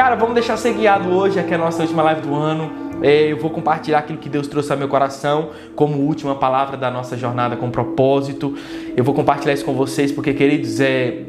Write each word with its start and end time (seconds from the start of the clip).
cara, 0.00 0.16
vamos 0.16 0.32
deixar 0.32 0.56
ser 0.56 0.72
guiado 0.72 1.10
hoje, 1.10 1.38
aqui 1.38 1.52
é 1.52 1.56
a 1.56 1.58
nossa 1.58 1.82
última 1.82 2.02
live 2.04 2.22
do 2.22 2.34
ano. 2.34 2.70
É, 3.02 3.30
eu 3.30 3.36
vou 3.36 3.50
compartilhar 3.50 3.98
aquilo 3.98 4.18
que 4.18 4.30
Deus 4.30 4.46
trouxe 4.46 4.72
ao 4.72 4.78
meu 4.78 4.88
coração 4.88 5.50
como 5.76 5.98
última 5.98 6.34
palavra 6.34 6.74
da 6.74 6.90
nossa 6.90 7.18
jornada 7.18 7.54
com 7.54 7.70
propósito. 7.70 8.56
Eu 8.96 9.04
vou 9.04 9.14
compartilhar 9.14 9.52
isso 9.52 9.62
com 9.62 9.74
vocês 9.74 10.10
porque, 10.10 10.32
queridos, 10.32 10.80
é, 10.80 11.24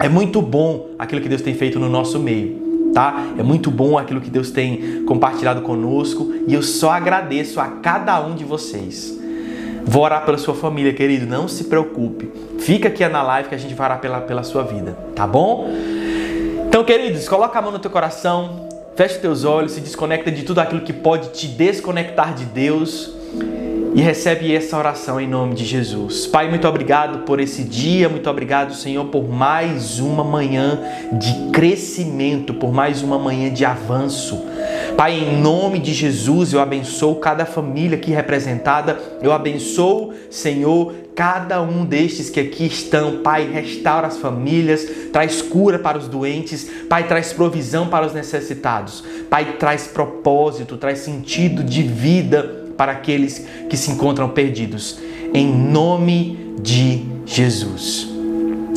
é 0.00 0.08
muito 0.08 0.42
bom 0.42 0.88
aquilo 0.98 1.20
que 1.20 1.28
Deus 1.28 1.42
tem 1.42 1.54
feito 1.54 1.78
no 1.78 1.88
nosso 1.88 2.18
meio. 2.18 2.90
Tá? 2.92 3.24
É 3.38 3.42
muito 3.44 3.70
bom 3.70 3.96
aquilo 3.96 4.20
que 4.20 4.30
Deus 4.30 4.50
tem 4.50 5.04
compartilhado 5.04 5.62
conosco 5.62 6.34
e 6.48 6.52
eu 6.52 6.62
só 6.62 6.90
agradeço 6.90 7.60
a 7.60 7.68
cada 7.68 8.20
um 8.20 8.34
de 8.34 8.42
vocês. 8.42 9.16
Vou 9.84 10.02
orar 10.02 10.24
pela 10.24 10.38
sua 10.38 10.56
família, 10.56 10.92
querido, 10.92 11.24
não 11.24 11.46
se 11.46 11.62
preocupe. 11.64 12.32
Fica 12.58 12.88
aqui 12.88 13.06
na 13.06 13.22
live 13.22 13.48
que 13.48 13.54
a 13.54 13.58
gente 13.58 13.74
vai 13.74 13.86
orar 13.86 14.00
pela, 14.00 14.20
pela 14.22 14.42
sua 14.42 14.64
vida, 14.64 14.98
tá 15.14 15.24
bom? 15.24 15.70
Então, 16.68 16.84
queridos, 16.84 17.26
coloca 17.26 17.58
a 17.58 17.62
mão 17.62 17.72
no 17.72 17.78
teu 17.78 17.90
coração, 17.90 18.68
fecha 18.94 19.18
teus 19.18 19.42
olhos, 19.42 19.72
se 19.72 19.80
desconecta 19.80 20.30
de 20.30 20.42
tudo 20.42 20.58
aquilo 20.58 20.82
que 20.82 20.92
pode 20.92 21.30
te 21.30 21.48
desconectar 21.48 22.34
de 22.34 22.44
Deus 22.44 23.10
e 23.94 24.02
recebe 24.02 24.54
essa 24.54 24.76
oração 24.76 25.18
em 25.18 25.26
nome 25.26 25.54
de 25.54 25.64
Jesus. 25.64 26.26
Pai, 26.26 26.46
muito 26.50 26.68
obrigado 26.68 27.20
por 27.20 27.40
esse 27.40 27.64
dia, 27.64 28.06
muito 28.06 28.28
obrigado, 28.28 28.74
Senhor, 28.74 29.06
por 29.06 29.26
mais 29.26 29.98
uma 29.98 30.22
manhã 30.22 30.78
de 31.14 31.50
crescimento, 31.52 32.52
por 32.52 32.70
mais 32.70 33.02
uma 33.02 33.18
manhã 33.18 33.50
de 33.50 33.64
avanço. 33.64 34.38
Pai, 34.98 35.14
em 35.14 35.40
nome 35.40 35.78
de 35.78 35.94
Jesus, 35.94 36.52
eu 36.52 36.58
abençoo 36.58 37.14
cada 37.20 37.46
família 37.46 37.96
aqui 37.96 38.10
representada, 38.10 38.98
eu 39.22 39.32
abençoo, 39.32 40.12
Senhor, 40.28 40.92
cada 41.14 41.62
um 41.62 41.84
destes 41.84 42.28
que 42.28 42.40
aqui 42.40 42.66
estão. 42.66 43.18
Pai, 43.18 43.48
restaura 43.48 44.08
as 44.08 44.18
famílias, 44.18 44.84
traz 45.12 45.40
cura 45.40 45.78
para 45.78 45.96
os 45.96 46.08
doentes, 46.08 46.68
Pai, 46.88 47.06
traz 47.06 47.32
provisão 47.32 47.86
para 47.86 48.08
os 48.08 48.12
necessitados, 48.12 49.04
Pai, 49.30 49.52
traz 49.56 49.86
propósito, 49.86 50.76
traz 50.76 50.98
sentido 50.98 51.62
de 51.62 51.84
vida 51.84 52.66
para 52.76 52.90
aqueles 52.90 53.46
que 53.70 53.76
se 53.76 53.92
encontram 53.92 54.28
perdidos. 54.30 54.98
Em 55.32 55.46
nome 55.46 56.56
de 56.60 57.04
Jesus. 57.24 58.17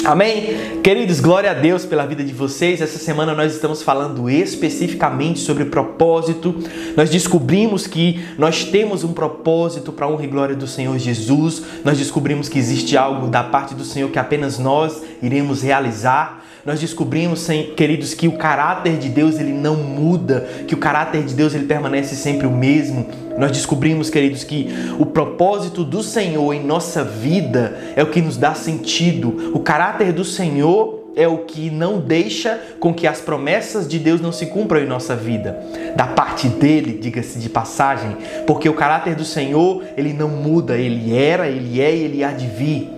Amém? 0.03 0.81
Queridos, 0.81 1.19
glória 1.19 1.51
a 1.51 1.53
Deus 1.53 1.85
pela 1.85 2.07
vida 2.07 2.23
de 2.23 2.33
vocês. 2.33 2.81
Essa 2.81 2.97
semana 2.97 3.35
nós 3.35 3.53
estamos 3.53 3.83
falando 3.83 4.27
especificamente 4.27 5.39
sobre 5.39 5.65
propósito. 5.65 6.55
Nós 6.97 7.07
descobrimos 7.11 7.85
que 7.85 8.19
nós 8.35 8.63
temos 8.63 9.03
um 9.03 9.13
propósito 9.13 9.91
para 9.91 10.07
a 10.07 10.09
honra 10.09 10.23
e 10.23 10.27
glória 10.27 10.55
do 10.55 10.65
Senhor 10.65 10.97
Jesus. 10.97 11.61
Nós 11.85 11.99
descobrimos 11.99 12.49
que 12.49 12.57
existe 12.57 12.97
algo 12.97 13.27
da 13.27 13.43
parte 13.43 13.75
do 13.75 13.83
Senhor 13.83 14.09
que 14.09 14.17
apenas 14.17 14.57
nós 14.57 15.03
iremos 15.21 15.61
realizar. 15.61 16.45
Nós 16.65 16.79
descobrimos, 16.79 17.47
queridos, 17.75 18.15
que 18.15 18.27
o 18.27 18.37
caráter 18.37 18.97
de 18.97 19.09
Deus 19.09 19.39
ele 19.39 19.53
não 19.53 19.75
muda, 19.75 20.47
que 20.67 20.73
o 20.73 20.77
caráter 20.77 21.23
de 21.23 21.35
Deus 21.35 21.53
ele 21.53 21.65
permanece 21.65 22.15
sempre 22.15 22.47
o 22.47 22.51
mesmo. 22.51 23.07
Nós 23.37 23.51
descobrimos, 23.51 24.09
queridos, 24.09 24.43
que 24.43 24.69
o 24.99 25.05
propósito 25.05 25.83
do 25.83 26.03
Senhor 26.03 26.53
em 26.53 26.63
nossa 26.63 27.03
vida 27.03 27.93
é 27.95 28.03
o 28.03 28.07
que 28.07 28.21
nos 28.21 28.37
dá 28.37 28.53
sentido. 28.53 29.51
O 29.53 29.59
caráter 29.59 30.11
do 30.11 30.23
Senhor 30.23 31.01
é 31.15 31.27
o 31.27 31.39
que 31.39 31.69
não 31.69 31.99
deixa 31.99 32.59
com 32.79 32.93
que 32.93 33.05
as 33.05 33.19
promessas 33.19 33.87
de 33.87 33.99
Deus 33.99 34.21
não 34.21 34.31
se 34.31 34.45
cumpram 34.45 34.81
em 34.81 34.87
nossa 34.87 35.15
vida. 35.15 35.57
Da 35.95 36.07
parte 36.07 36.47
dele, 36.47 36.97
diga-se 37.01 37.39
de 37.39 37.49
passagem, 37.49 38.15
porque 38.47 38.69
o 38.69 38.73
caráter 38.73 39.15
do 39.15 39.25
Senhor, 39.25 39.83
ele 39.97 40.13
não 40.13 40.29
muda, 40.29 40.77
ele 40.77 41.15
era, 41.15 41.47
ele 41.47 41.81
é 41.81 41.95
e 41.95 42.03
ele 42.03 42.23
há 42.23 42.31
de 42.31 42.47
vir. 42.47 42.89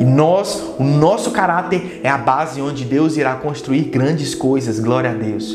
E 0.00 0.04
nós, 0.04 0.62
o 0.78 0.84
nosso 0.84 1.30
caráter 1.30 2.00
é 2.02 2.08
a 2.08 2.18
base 2.18 2.60
onde 2.60 2.84
Deus 2.84 3.16
irá 3.16 3.34
construir 3.34 3.82
grandes 3.82 4.34
coisas. 4.34 4.80
Glória 4.80 5.10
a 5.10 5.14
Deus. 5.14 5.52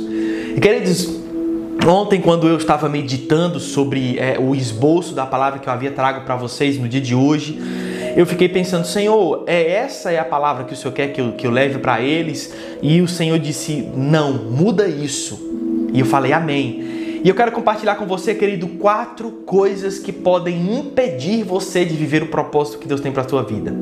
E 0.55 0.59
queridos, 0.59 1.16
ontem 1.85 2.21
quando 2.21 2.47
eu 2.47 2.57
estava 2.57 2.87
meditando 2.87 3.59
sobre 3.59 4.17
é, 4.17 4.37
o 4.39 4.55
esboço 4.55 5.13
da 5.13 5.25
palavra 5.25 5.59
que 5.59 5.67
eu 5.67 5.73
havia 5.73 5.91
trago 5.91 6.25
para 6.25 6.35
vocês 6.35 6.77
no 6.77 6.87
dia 6.87 7.01
de 7.01 7.13
hoje, 7.13 7.59
eu 8.15 8.25
fiquei 8.25 8.49
pensando, 8.49 8.87
Senhor, 8.87 9.43
é 9.45 9.73
essa 9.73 10.11
é 10.11 10.17
a 10.17 10.25
palavra 10.25 10.63
que 10.63 10.73
o 10.73 10.75
Senhor 10.75 10.93
quer 10.93 11.09
que 11.13 11.21
eu, 11.21 11.33
que 11.33 11.45
eu 11.45 11.51
leve 11.51 11.77
para 11.79 12.01
eles? 12.01 12.51
E 12.81 12.99
o 13.01 13.07
Senhor 13.07 13.37
disse, 13.37 13.87
não, 13.95 14.33
muda 14.33 14.87
isso. 14.87 15.39
E 15.93 15.99
eu 15.99 16.05
falei, 16.05 16.33
amém. 16.33 17.21
E 17.23 17.29
eu 17.29 17.35
quero 17.35 17.51
compartilhar 17.51 17.95
com 17.95 18.05
você, 18.05 18.33
querido, 18.33 18.67
quatro 18.67 19.29
coisas 19.45 19.99
que 19.99 20.11
podem 20.11 20.79
impedir 20.79 21.43
você 21.43 21.83
de 21.83 21.93
viver 21.95 22.23
o 22.23 22.27
propósito 22.27 22.79
que 22.79 22.87
Deus 22.87 23.01
tem 23.01 23.11
para 23.11 23.23
a 23.23 23.29
sua 23.29 23.43
vida. 23.43 23.73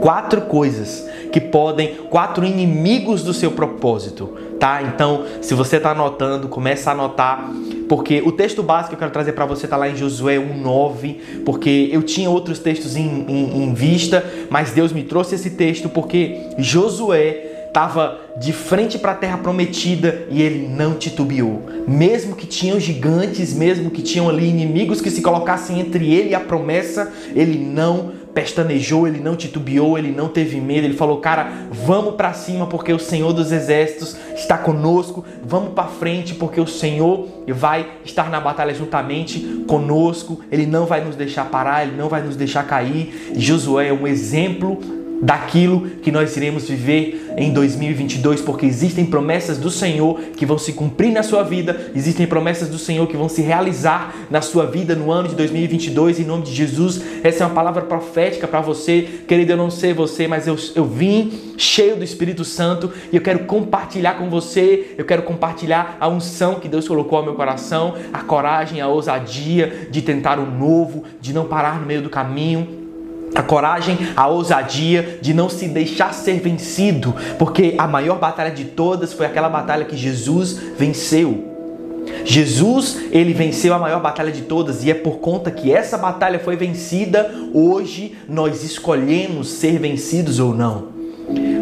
Quatro 0.00 0.42
coisas 0.42 1.06
que 1.32 1.40
podem, 1.40 1.94
quatro 2.10 2.44
inimigos 2.44 3.22
do 3.22 3.32
seu 3.32 3.50
propósito, 3.52 4.30
tá? 4.64 4.82
Então, 4.82 5.26
se 5.42 5.52
você 5.52 5.76
está 5.76 5.90
anotando, 5.90 6.48
começa 6.48 6.88
a 6.88 6.94
anotar, 6.94 7.50
porque 7.86 8.22
o 8.24 8.32
texto 8.32 8.62
básico 8.62 8.88
que 8.88 8.94
eu 8.94 8.98
quero 8.98 9.10
trazer 9.10 9.32
para 9.32 9.44
você 9.44 9.66
está 9.66 9.76
lá 9.76 9.90
em 9.90 9.94
Josué 9.94 10.38
1:9, 10.38 11.42
porque 11.44 11.90
eu 11.92 12.02
tinha 12.02 12.30
outros 12.30 12.58
textos 12.58 12.96
em, 12.96 13.26
em, 13.28 13.62
em 13.62 13.74
vista, 13.74 14.24
mas 14.48 14.70
Deus 14.70 14.90
me 14.90 15.02
trouxe 15.02 15.34
esse 15.34 15.50
texto 15.50 15.90
porque 15.90 16.40
Josué 16.56 17.50
estava 17.68 18.18
de 18.38 18.54
frente 18.54 18.98
para 18.98 19.12
a 19.12 19.14
terra 19.14 19.36
prometida 19.36 20.26
e 20.30 20.40
ele 20.40 20.66
não 20.66 20.94
titubeou. 20.94 21.62
Mesmo 21.86 22.34
que 22.34 22.46
tinham 22.46 22.80
gigantes, 22.80 23.52
mesmo 23.52 23.90
que 23.90 24.00
tinham 24.00 24.30
ali 24.30 24.48
inimigos 24.48 25.02
que 25.02 25.10
se 25.10 25.20
colocassem 25.20 25.78
entre 25.78 26.10
ele 26.10 26.30
e 26.30 26.34
a 26.34 26.40
promessa, 26.40 27.12
ele 27.34 27.58
não 27.58 28.23
pestanejou, 28.34 29.06
ele 29.06 29.20
não 29.20 29.36
titubeou, 29.36 29.96
ele 29.96 30.10
não 30.10 30.28
teve 30.28 30.60
medo. 30.60 30.86
Ele 30.86 30.96
falou: 30.96 31.18
"Cara, 31.18 31.50
vamos 31.70 32.14
para 32.16 32.32
cima 32.32 32.66
porque 32.66 32.92
o 32.92 32.98
Senhor 32.98 33.32
dos 33.32 33.52
exércitos 33.52 34.16
está 34.34 34.58
conosco. 34.58 35.24
Vamos 35.42 35.72
para 35.72 35.88
frente 35.88 36.34
porque 36.34 36.60
o 36.60 36.66
Senhor 36.66 37.28
vai 37.48 37.86
estar 38.04 38.28
na 38.28 38.40
batalha 38.40 38.74
juntamente 38.74 39.64
conosco. 39.66 40.40
Ele 40.50 40.66
não 40.66 40.84
vai 40.84 41.04
nos 41.04 41.16
deixar 41.16 41.44
parar, 41.46 41.86
ele 41.86 41.96
não 41.96 42.08
vai 42.08 42.22
nos 42.22 42.36
deixar 42.36 42.66
cair." 42.66 43.32
Josué 43.36 43.88
é 43.88 43.92
um 43.92 44.06
exemplo 44.06 45.03
daquilo 45.24 45.88
que 46.02 46.12
nós 46.12 46.36
iremos 46.36 46.68
viver 46.68 47.32
em 47.36 47.52
2022, 47.52 48.42
porque 48.42 48.66
existem 48.66 49.06
promessas 49.06 49.56
do 49.56 49.70
Senhor 49.70 50.20
que 50.36 50.44
vão 50.44 50.58
se 50.58 50.74
cumprir 50.74 51.10
na 51.10 51.22
sua 51.22 51.42
vida, 51.42 51.90
existem 51.94 52.26
promessas 52.26 52.68
do 52.68 52.78
Senhor 52.78 53.06
que 53.06 53.16
vão 53.16 53.28
se 53.28 53.40
realizar 53.40 54.14
na 54.30 54.42
sua 54.42 54.66
vida 54.66 54.94
no 54.94 55.10
ano 55.10 55.28
de 55.28 55.34
2022, 55.34 56.20
em 56.20 56.24
nome 56.24 56.44
de 56.44 56.52
Jesus. 56.52 57.00
Essa 57.24 57.42
é 57.42 57.46
uma 57.46 57.54
palavra 57.54 57.82
profética 57.82 58.46
para 58.46 58.60
você, 58.60 59.08
querido. 59.26 59.52
Eu 59.52 59.56
não 59.56 59.70
sei 59.70 59.94
você, 59.94 60.28
mas 60.28 60.46
eu, 60.46 60.56
eu 60.74 60.84
vim 60.84 61.54
cheio 61.56 61.96
do 61.96 62.04
Espírito 62.04 62.44
Santo 62.44 62.92
e 63.10 63.16
eu 63.16 63.22
quero 63.22 63.40
compartilhar 63.40 64.14
com 64.14 64.28
você, 64.28 64.94
eu 64.98 65.06
quero 65.06 65.22
compartilhar 65.22 65.96
a 65.98 66.06
unção 66.06 66.56
que 66.56 66.68
Deus 66.68 66.86
colocou 66.86 67.18
ao 67.18 67.24
meu 67.24 67.34
coração, 67.34 67.94
a 68.12 68.20
coragem, 68.20 68.80
a 68.80 68.88
ousadia 68.88 69.88
de 69.90 70.02
tentar 70.02 70.38
o 70.38 70.46
novo, 70.46 71.04
de 71.20 71.32
não 71.32 71.46
parar 71.46 71.80
no 71.80 71.86
meio 71.86 72.02
do 72.02 72.10
caminho 72.10 72.83
a 73.34 73.42
coragem, 73.42 73.98
a 74.16 74.28
ousadia 74.28 75.18
de 75.20 75.34
não 75.34 75.48
se 75.48 75.66
deixar 75.68 76.14
ser 76.14 76.40
vencido, 76.40 77.14
porque 77.38 77.74
a 77.76 77.86
maior 77.86 78.18
batalha 78.18 78.50
de 78.50 78.64
todas 78.64 79.12
foi 79.12 79.26
aquela 79.26 79.48
batalha 79.48 79.84
que 79.84 79.96
Jesus 79.96 80.58
venceu. 80.78 81.52
Jesus, 82.24 82.98
ele 83.10 83.32
venceu 83.32 83.74
a 83.74 83.78
maior 83.78 84.00
batalha 84.00 84.30
de 84.30 84.42
todas 84.42 84.84
e 84.84 84.90
é 84.90 84.94
por 84.94 85.18
conta 85.18 85.50
que 85.50 85.72
essa 85.72 85.98
batalha 85.98 86.38
foi 86.38 86.56
vencida, 86.56 87.30
hoje 87.52 88.16
nós 88.28 88.62
escolhemos 88.62 89.48
ser 89.48 89.78
vencidos 89.78 90.38
ou 90.38 90.54
não. 90.54 90.93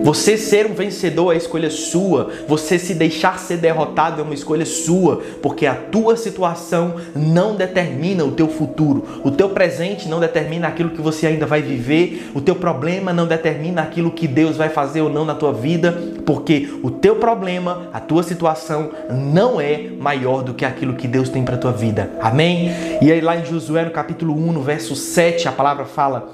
Você 0.02 0.36
ser 0.36 0.66
um 0.66 0.74
vencedor 0.74 1.32
é 1.32 1.36
escolha 1.36 1.70
sua. 1.70 2.30
Você 2.48 2.76
se 2.78 2.92
deixar 2.92 3.38
ser 3.38 3.58
derrotado 3.58 4.20
é 4.20 4.24
uma 4.24 4.34
escolha 4.34 4.66
sua, 4.66 5.22
porque 5.40 5.64
a 5.64 5.74
tua 5.74 6.16
situação 6.16 6.96
não 7.14 7.54
determina 7.54 8.24
o 8.24 8.32
teu 8.32 8.48
futuro. 8.48 9.04
O 9.22 9.30
teu 9.30 9.50
presente 9.50 10.08
não 10.08 10.18
determina 10.18 10.66
aquilo 10.66 10.90
que 10.90 11.00
você 11.00 11.28
ainda 11.28 11.46
vai 11.46 11.62
viver. 11.62 12.30
O 12.34 12.40
teu 12.40 12.56
problema 12.56 13.12
não 13.12 13.26
determina 13.26 13.82
aquilo 13.82 14.10
que 14.10 14.26
Deus 14.26 14.56
vai 14.56 14.68
fazer 14.68 15.02
ou 15.02 15.08
não 15.08 15.24
na 15.24 15.34
tua 15.34 15.52
vida, 15.52 15.96
porque 16.26 16.68
o 16.82 16.90
teu 16.90 17.16
problema, 17.16 17.88
a 17.92 18.00
tua 18.00 18.24
situação 18.24 18.90
não 19.08 19.60
é 19.60 19.88
maior 19.98 20.42
do 20.42 20.52
que 20.52 20.64
aquilo 20.64 20.94
que 20.94 21.06
Deus 21.06 21.28
tem 21.28 21.44
para 21.44 21.56
tua 21.56 21.72
vida. 21.72 22.10
Amém? 22.20 22.72
E 23.00 23.12
aí 23.12 23.20
lá 23.20 23.36
em 23.36 23.44
Josué 23.44 23.84
no 23.84 23.92
capítulo 23.92 24.34
1, 24.34 24.52
no 24.52 24.62
verso 24.62 24.96
7, 24.96 25.46
a 25.46 25.52
palavra 25.52 25.84
fala: 25.84 26.28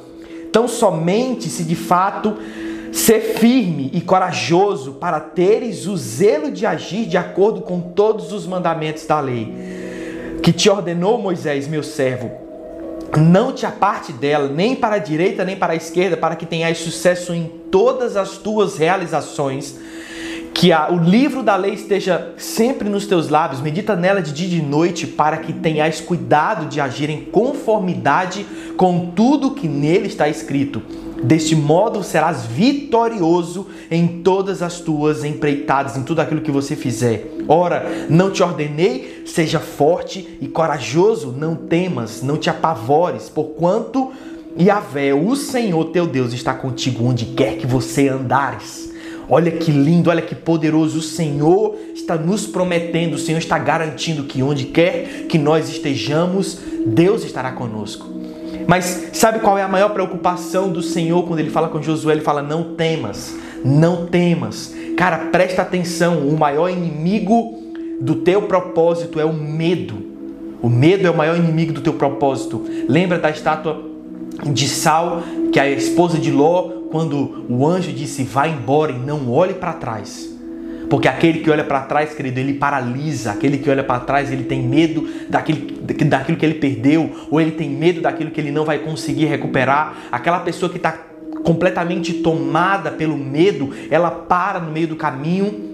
"Tão 0.51 0.67
somente 0.67 1.51
se 1.51 1.65
de 1.65 1.77
fato 1.77 2.35
Ser 2.93 3.21
firme 3.21 3.91
e 3.93 4.01
corajoso 4.01 4.95
para 4.95 5.21
teres 5.21 5.87
o 5.87 5.97
zelo 5.97 6.51
de 6.51 6.65
agir 6.65 7.07
de 7.07 7.17
acordo 7.17 7.61
com 7.61 7.81
todos 7.81 8.33
os 8.33 8.47
mandamentos 8.47 9.05
da 9.07 9.21
lei, 9.21 9.53
que 10.43 10.53
te 10.53 10.71
ordenou 10.71 11.19
Moisés, 11.19 11.69
meu 11.69 11.83
servo. 11.83 12.31
Não 13.17 13.53
te 13.53 13.65
aparte 13.67 14.13
dela, 14.13 14.49
nem 14.49 14.75
para 14.75 14.97
a 14.97 14.99
direita, 14.99 15.45
nem 15.45 15.57
para 15.57 15.73
a 15.73 15.77
esquerda, 15.77 16.17
para 16.17 16.37
que 16.37 16.47
tenhas 16.47 16.79
sucesso 16.79 17.35
em 17.35 17.51
todas 17.71 18.17
as 18.17 18.39
tuas 18.39 18.77
realizações. 18.77 19.77
Que 20.53 20.73
a, 20.73 20.91
o 20.91 20.99
livro 20.99 21.43
da 21.43 21.57
lei 21.57 21.75
esteja 21.75 22.33
sempre 22.37 22.89
nos 22.89 23.07
teus 23.07 23.29
lábios, 23.29 23.61
medita 23.61 23.95
nela 23.95 24.21
de 24.21 24.33
dia 24.33 24.47
e 24.47 24.51
de 24.51 24.63
noite, 24.63 25.07
para 25.07 25.39
que 25.39 25.53
tenhas 25.53 26.01
cuidado 26.01 26.67
de 26.67 26.81
agir 26.81 27.09
em 27.09 27.25
conformidade 27.25 28.45
com 28.77 29.11
tudo 29.11 29.53
que 29.53 29.69
nele 29.69 30.09
está 30.09 30.29
escrito 30.29 30.83
Deste 31.23 31.57
modo 31.57 32.03
serás 32.03 32.45
vitorioso 32.47 33.67
em 33.91 34.23
todas 34.23 34.63
as 34.63 34.81
tuas 34.81 35.25
empreitadas, 35.25 35.97
em 35.97 36.03
tudo 36.03 36.21
aquilo 36.21 36.41
que 36.41 36.51
você 36.51 36.77
fizer. 36.77 37.27
Ora, 37.49 38.07
não 38.09 38.31
te 38.31 38.43
ordenei, 38.43 39.25
seja 39.27 39.59
forte 39.59 40.39
e 40.41 40.47
corajoso, 40.47 41.35
não 41.37 41.57
temas, 41.57 42.23
não 42.23 42.37
te 42.37 42.49
apavores, 42.49 43.29
porquanto 43.29 44.13
Yahvé, 44.59 45.13
o 45.15 45.35
Senhor 45.37 45.87
teu 45.87 46.07
Deus, 46.07 46.33
está 46.33 46.55
contigo 46.55 47.05
onde 47.05 47.27
quer 47.27 47.57
que 47.57 47.67
você 47.67 48.09
andares. 48.09 48.89
Olha 49.29 49.51
que 49.51 49.71
lindo, 49.71 50.11
olha 50.11 50.23
que 50.23 50.35
poderoso. 50.35 50.99
O 50.99 51.03
Senhor 51.03 51.77
está 51.95 52.17
nos 52.17 52.47
prometendo, 52.47 53.15
o 53.15 53.19
Senhor 53.19 53.39
está 53.39 53.59
garantindo 53.59 54.25
que 54.25 54.43
onde 54.43 54.65
quer 54.67 55.27
que 55.29 55.37
nós 55.37 55.69
estejamos, 55.69 56.59
Deus 56.87 57.25
estará 57.25 57.53
conosco. 57.53 58.07
Mas 58.69 59.09
sabe 59.15 59.39
qual 59.41 59.57
é 59.57 59.63
a 59.63 59.69
maior 59.69 59.89
preocupação 59.95 60.71
do 60.71 60.83
Senhor 60.83 61.27
quando 61.27 61.41
ele 61.41 61.49
fala 61.49 61.71
com 61.71 61.81
Josué? 61.81 62.13
Ele 62.13 62.21
fala: 62.21 62.43
Não 62.43 62.75
temas, 62.75 63.35
não 63.65 64.05
temas. 64.05 64.75
Cara, 64.95 65.31
presta 65.33 65.63
atenção: 65.63 66.29
o 66.29 66.39
maior 66.39 66.69
inimigo 66.69 67.63
do 67.99 68.17
teu 68.17 68.43
propósito 68.43 69.19
é 69.19 69.25
o 69.25 69.33
medo. 69.33 69.95
O 70.61 70.69
medo 70.69 71.07
é 71.07 71.11
o 71.11 71.17
maior 71.17 71.39
inimigo 71.39 71.73
do 71.73 71.81
teu 71.81 71.95
propósito. 71.95 72.63
Lembra 72.87 73.19
da 73.19 73.31
estátua 73.31 73.83
de 74.45 74.69
Sal, 74.69 75.23
que 75.51 75.59
a 75.59 75.71
esposa 75.71 76.19
de 76.19 76.31
Ló, 76.31 76.69
quando 76.91 77.47
o 77.49 77.67
anjo 77.67 77.91
disse: 77.91 78.23
Vá 78.23 78.49
embora 78.49 78.93
e 78.93 78.99
não 78.99 79.33
olhe 79.33 79.55
para 79.55 79.73
trás. 79.73 80.38
Porque 80.89 81.07
aquele 81.07 81.41
que 81.41 81.51
olha 81.51 81.65
para 81.65 81.81
trás, 81.83 82.15
querido, 82.15 82.41
ele 82.41 82.55
paralisa. 82.55 83.33
Aquele 83.33 83.59
que 83.59 83.69
olha 83.69 83.85
para 83.85 84.01
trás, 84.01 84.33
ele 84.33 84.45
tem 84.45 84.63
medo 84.63 85.07
daquilo, 85.29 85.83
daquilo 85.83 86.39
que 86.39 86.47
ele 86.47 86.55
perdeu, 86.55 87.11
ou 87.31 87.41
ele 87.41 87.53
tem 87.53 87.69
medo 87.69 88.01
daquilo 88.01 88.31
que 88.31 88.41
ele 88.41 88.51
não 88.51 88.65
vai 88.65 88.79
conseguir 88.79 89.27
recuperar. 89.27 90.09
Aquela 90.11 90.41
pessoa 90.41 90.71
que 90.71 90.79
está 90.79 90.93
completamente 91.45 92.15
tomada 92.15 92.91
pelo 92.91 93.17
medo, 93.17 93.73
ela 93.91 94.11
para 94.11 94.61
no 94.61 94.71
meio 94.73 94.89
do 94.89 94.97
caminho. 94.97 95.69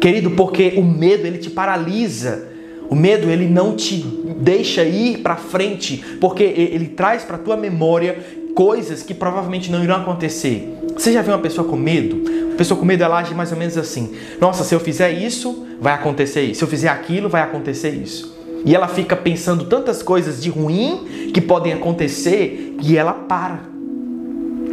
Querido, 0.00 0.32
porque 0.32 0.74
o 0.76 0.82
medo 0.82 1.26
ele 1.26 1.38
te 1.38 1.50
paralisa. 1.50 2.48
O 2.90 2.94
medo 2.94 3.28
ele 3.28 3.46
não 3.46 3.76
te 3.76 4.02
deixa 4.40 4.82
ir 4.82 5.18
para 5.18 5.36
frente, 5.36 6.02
porque 6.20 6.42
ele 6.42 6.86
traz 6.86 7.22
para 7.22 7.36
tua 7.36 7.56
memória 7.56 8.18
coisas 8.54 9.02
que 9.02 9.12
provavelmente 9.12 9.70
não 9.70 9.84
irão 9.84 9.96
acontecer. 9.96 10.77
Você 10.98 11.12
já 11.12 11.22
viu 11.22 11.32
uma 11.32 11.38
pessoa 11.38 11.66
com 11.66 11.76
medo? 11.76 12.22
A 12.52 12.56
pessoa 12.56 12.78
com 12.78 12.84
medo 12.84 13.04
ela 13.04 13.18
age 13.18 13.32
mais 13.32 13.52
ou 13.52 13.56
menos 13.56 13.78
assim: 13.78 14.14
Nossa, 14.40 14.64
se 14.64 14.74
eu 14.74 14.80
fizer 14.80 15.12
isso, 15.12 15.64
vai 15.80 15.94
acontecer 15.94 16.42
isso. 16.42 16.58
Se 16.58 16.64
eu 16.64 16.68
fizer 16.68 16.88
aquilo, 16.88 17.28
vai 17.28 17.40
acontecer 17.40 17.90
isso. 17.90 18.36
E 18.64 18.74
ela 18.74 18.88
fica 18.88 19.14
pensando 19.14 19.66
tantas 19.66 20.02
coisas 20.02 20.42
de 20.42 20.50
ruim 20.50 21.30
que 21.32 21.40
podem 21.40 21.72
acontecer 21.72 22.76
e 22.82 22.96
ela 22.96 23.12
para. 23.12 23.60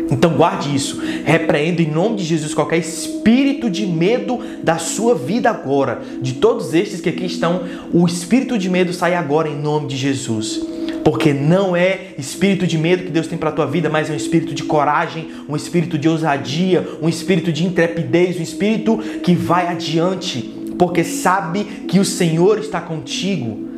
Então 0.10 0.32
guarde 0.34 0.76
isso. 0.76 1.00
Repreendo 1.24 1.82
em 1.82 1.92
nome 1.92 2.16
de 2.18 2.24
Jesus 2.24 2.56
qualquer 2.56 2.78
espírito 2.78 3.70
de 3.70 3.86
medo 3.86 4.40
da 4.64 4.80
sua 4.80 5.14
vida 5.14 5.52
agora. 5.52 6.02
De 6.20 6.34
todos 6.34 6.74
estes 6.74 7.02
que 7.02 7.10
aqui 7.10 7.26
estão, 7.26 7.62
o 7.94 8.06
espírito 8.08 8.58
de 8.58 8.68
medo 8.68 8.92
sai 8.94 9.14
agora 9.14 9.48
em 9.48 9.56
nome 9.56 9.88
de 9.88 9.96
Jesus. 9.96 10.75
Porque 11.06 11.32
não 11.32 11.76
é 11.76 12.16
espírito 12.18 12.66
de 12.66 12.80
medo 12.80 13.04
que 13.04 13.12
Deus 13.12 13.28
tem 13.28 13.38
para 13.38 13.50
a 13.50 13.52
tua 13.52 13.68
vida, 13.68 13.92
mas 13.92 14.10
é 14.10 14.14
um 14.14 14.16
espírito 14.16 14.56
de 14.56 14.64
coragem, 14.64 15.28
um 15.48 15.56
espírito 15.56 16.00
de 16.00 16.10
ousadia, 16.10 16.84
um 17.00 17.08
espírito 17.08 17.54
de 17.54 17.64
intrepidez, 17.64 18.40
um 18.40 18.42
espírito 18.42 18.98
que 19.22 19.36
vai 19.36 19.68
adiante, 19.68 20.42
porque 20.80 21.04
sabe 21.04 21.64
que 21.88 22.00
o 22.00 22.04
Senhor 22.04 22.58
está 22.58 22.82
contigo. 22.82 23.70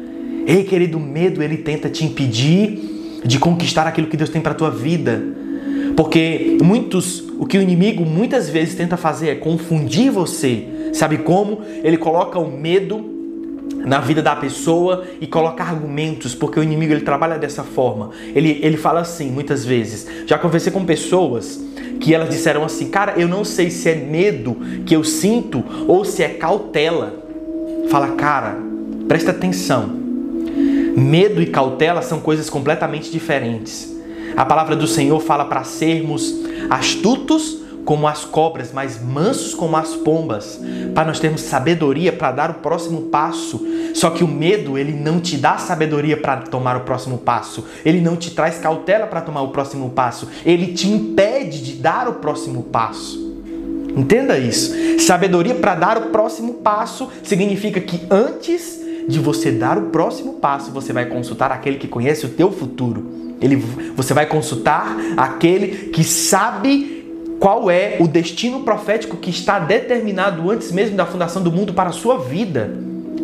Ei, 0.47 0.63
querido, 0.63 0.97
o 0.97 1.01
medo 1.01 1.43
ele 1.43 1.57
tenta 1.57 1.89
te 1.89 2.05
impedir 2.05 3.19
de 3.25 3.37
conquistar 3.37 3.85
aquilo 3.85 4.07
que 4.07 4.15
Deus 4.15 4.29
tem 4.29 4.41
para 4.41 4.53
a 4.53 4.55
tua 4.55 4.71
vida. 4.71 5.21
Porque 5.97 6.57
muitos, 6.63 7.25
o 7.37 7.45
que 7.45 7.57
o 7.57 7.61
inimigo 7.61 8.05
muitas 8.05 8.47
vezes 8.47 8.73
tenta 8.73 8.95
fazer 8.95 9.27
é 9.27 9.35
confundir 9.35 10.09
você. 10.11 10.63
Sabe 10.93 11.17
como? 11.17 11.59
Ele 11.83 11.97
coloca 11.97 12.39
o 12.39 12.49
medo 12.49 13.16
na 13.75 13.99
vida 13.99 14.21
da 14.21 14.35
pessoa 14.35 15.05
e 15.21 15.27
coloca 15.27 15.63
argumentos, 15.63 16.35
porque 16.35 16.59
o 16.59 16.63
inimigo 16.63 16.93
ele 16.93 17.01
trabalha 17.01 17.37
dessa 17.37 17.63
forma. 17.63 18.11
Ele, 18.35 18.59
ele 18.61 18.77
fala 18.77 18.99
assim 18.99 19.31
muitas 19.31 19.63
vezes. 19.63 20.07
Já 20.25 20.37
conversei 20.37 20.71
com 20.71 20.85
pessoas 20.85 21.59
que 21.99 22.13
elas 22.13 22.29
disseram 22.29 22.63
assim: 22.63 22.89
Cara, 22.89 23.13
eu 23.17 23.27
não 23.27 23.43
sei 23.43 23.69
se 23.69 23.89
é 23.89 23.95
medo 23.95 24.57
que 24.85 24.95
eu 24.95 25.03
sinto 25.03 25.63
ou 25.87 26.03
se 26.03 26.23
é 26.23 26.29
cautela. 26.29 27.23
Fala, 27.89 28.09
cara, 28.09 28.57
presta 29.07 29.31
atenção. 29.31 29.87
Medo 30.97 31.41
e 31.41 31.45
cautela 31.45 32.01
são 32.01 32.19
coisas 32.19 32.49
completamente 32.49 33.09
diferentes. 33.09 33.95
A 34.35 34.43
palavra 34.43 34.75
do 34.75 34.87
Senhor 34.87 35.19
fala 35.21 35.45
para 35.45 35.63
sermos 35.63 36.33
astutos 36.69 37.59
como 37.87 38.05
as 38.05 38.25
cobras, 38.25 38.73
mas 38.73 39.01
mansos 39.01 39.53
como 39.53 39.77
as 39.77 39.95
pombas, 39.95 40.59
para 40.93 41.05
nós 41.05 41.21
termos 41.21 41.39
sabedoria 41.39 42.11
para 42.11 42.33
dar 42.33 42.51
o 42.51 42.55
próximo 42.55 43.03
passo. 43.03 43.65
Só 43.93 44.09
que 44.09 44.25
o 44.25 44.27
medo, 44.27 44.77
ele 44.77 44.91
não 44.91 45.21
te 45.21 45.37
dá 45.37 45.57
sabedoria 45.57 46.17
para 46.17 46.41
tomar 46.41 46.75
o 46.75 46.81
próximo 46.81 47.17
passo. 47.17 47.63
Ele 47.85 48.01
não 48.01 48.17
te 48.17 48.31
traz 48.31 48.57
cautela 48.57 49.07
para 49.07 49.21
tomar 49.21 49.41
o 49.41 49.51
próximo 49.51 49.89
passo. 49.91 50.27
Ele 50.45 50.73
te 50.73 50.89
impede 50.89 51.63
de 51.63 51.73
dar 51.75 52.09
o 52.09 52.15
próximo 52.15 52.63
passo. 52.63 53.25
Entenda 53.95 54.37
isso. 54.37 54.75
Sabedoria 54.99 55.55
para 55.55 55.73
dar 55.73 55.97
o 55.97 56.09
próximo 56.09 56.55
passo 56.55 57.09
significa 57.23 57.79
que 57.79 58.01
antes 58.11 58.81
de 59.07 59.17
você 59.17 59.49
dar 59.49 59.77
o 59.77 59.83
próximo 59.83 60.33
passo, 60.33 60.71
você 60.71 60.91
vai 60.91 61.05
consultar 61.05 61.53
aquele 61.53 61.77
que 61.77 61.87
conhece 61.87 62.25
o 62.25 62.29
teu 62.29 62.51
futuro. 62.51 63.37
Ele, 63.39 63.55
você 63.95 64.13
vai 64.13 64.25
consultar 64.25 64.93
aquele 65.15 65.89
que 65.89 66.03
sabe 66.03 66.96
qual 67.39 67.69
é 67.69 67.97
o 67.99 68.07
destino 68.07 68.61
profético 68.63 69.17
que 69.17 69.29
está 69.29 69.59
determinado 69.59 70.49
antes 70.49 70.71
mesmo 70.71 70.95
da 70.95 71.05
fundação 71.05 71.41
do 71.41 71.51
mundo 71.51 71.73
para 71.73 71.89
a 71.89 71.93
sua 71.93 72.17
vida, 72.17 72.71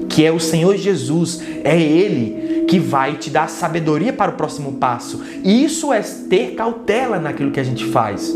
que 0.09 0.25
é 0.25 0.31
o 0.31 0.39
Senhor 0.39 0.77
Jesus. 0.77 1.41
É 1.63 1.79
Ele 1.79 2.65
que 2.67 2.79
vai 2.79 3.15
te 3.15 3.29
dar 3.29 3.49
sabedoria 3.49 4.13
para 4.13 4.31
o 4.31 4.35
próximo 4.35 4.73
passo. 4.73 5.21
E 5.43 5.63
isso 5.63 5.91
é 5.91 6.01
ter 6.01 6.55
cautela 6.55 7.19
naquilo 7.19 7.51
que 7.51 7.59
a 7.59 7.63
gente 7.63 7.85
faz. 7.85 8.33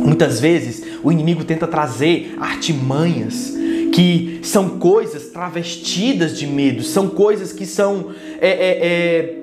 Muitas 0.00 0.40
vezes 0.40 0.82
o 1.02 1.12
inimigo 1.12 1.44
tenta 1.44 1.66
trazer 1.66 2.34
artimanhas 2.40 3.52
que 3.92 4.40
são 4.42 4.78
coisas 4.78 5.26
travestidas 5.26 6.38
de 6.38 6.46
medo, 6.46 6.82
são 6.82 7.08
coisas 7.08 7.52
que 7.52 7.66
são 7.66 8.06
é, 8.40 8.48
é, 8.48 8.86
é, 8.86 9.41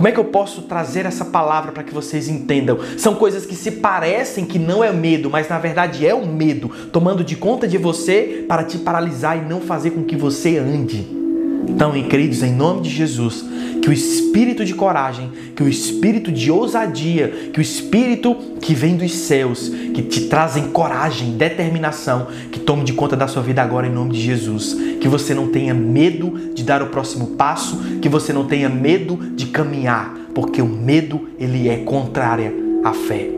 como 0.00 0.08
é 0.08 0.12
que 0.12 0.18
eu 0.18 0.24
posso 0.24 0.62
trazer 0.62 1.04
essa 1.04 1.26
palavra 1.26 1.72
para 1.72 1.82
que 1.82 1.92
vocês 1.92 2.26
entendam? 2.26 2.78
São 2.96 3.16
coisas 3.16 3.44
que 3.44 3.54
se 3.54 3.70
parecem 3.70 4.46
que 4.46 4.58
não 4.58 4.82
é 4.82 4.90
medo, 4.90 5.28
mas 5.28 5.46
na 5.46 5.58
verdade 5.58 6.06
é 6.06 6.14
o 6.14 6.26
medo 6.26 6.70
tomando 6.90 7.22
de 7.22 7.36
conta 7.36 7.68
de 7.68 7.76
você 7.76 8.46
para 8.48 8.64
te 8.64 8.78
paralisar 8.78 9.36
e 9.36 9.42
não 9.46 9.60
fazer 9.60 9.90
com 9.90 10.02
que 10.02 10.16
você 10.16 10.56
ande. 10.56 11.19
Então, 11.68 11.92
queridos, 12.02 12.42
em 12.42 12.52
nome 12.52 12.82
de 12.82 12.90
Jesus, 12.90 13.44
que 13.80 13.88
o 13.88 13.92
espírito 13.92 14.64
de 14.64 14.74
coragem, 14.74 15.30
que 15.56 15.62
o 15.62 15.68
espírito 15.68 16.30
de 16.30 16.50
ousadia, 16.50 17.50
que 17.52 17.58
o 17.58 17.62
espírito 17.62 18.36
que 18.60 18.74
vem 18.74 18.96
dos 18.96 19.12
céus, 19.12 19.68
que 19.68 20.02
te 20.02 20.22
trazem 20.22 20.64
coragem, 20.68 21.32
determinação, 21.32 22.28
que 22.52 22.60
tome 22.60 22.84
de 22.84 22.92
conta 22.92 23.16
da 23.16 23.26
sua 23.26 23.42
vida 23.42 23.62
agora 23.62 23.86
em 23.86 23.92
nome 23.92 24.12
de 24.12 24.20
Jesus. 24.20 24.76
Que 25.00 25.08
você 25.08 25.34
não 25.34 25.48
tenha 25.48 25.72
medo 25.72 26.52
de 26.54 26.62
dar 26.62 26.82
o 26.82 26.88
próximo 26.88 27.28
passo, 27.28 27.78
que 28.00 28.08
você 28.08 28.32
não 28.32 28.44
tenha 28.44 28.68
medo 28.68 29.16
de 29.34 29.46
caminhar, 29.46 30.14
porque 30.34 30.60
o 30.60 30.68
medo 30.68 31.28
ele 31.38 31.68
é 31.68 31.78
contrária 31.78 32.52
à 32.84 32.92
fé. 32.92 33.30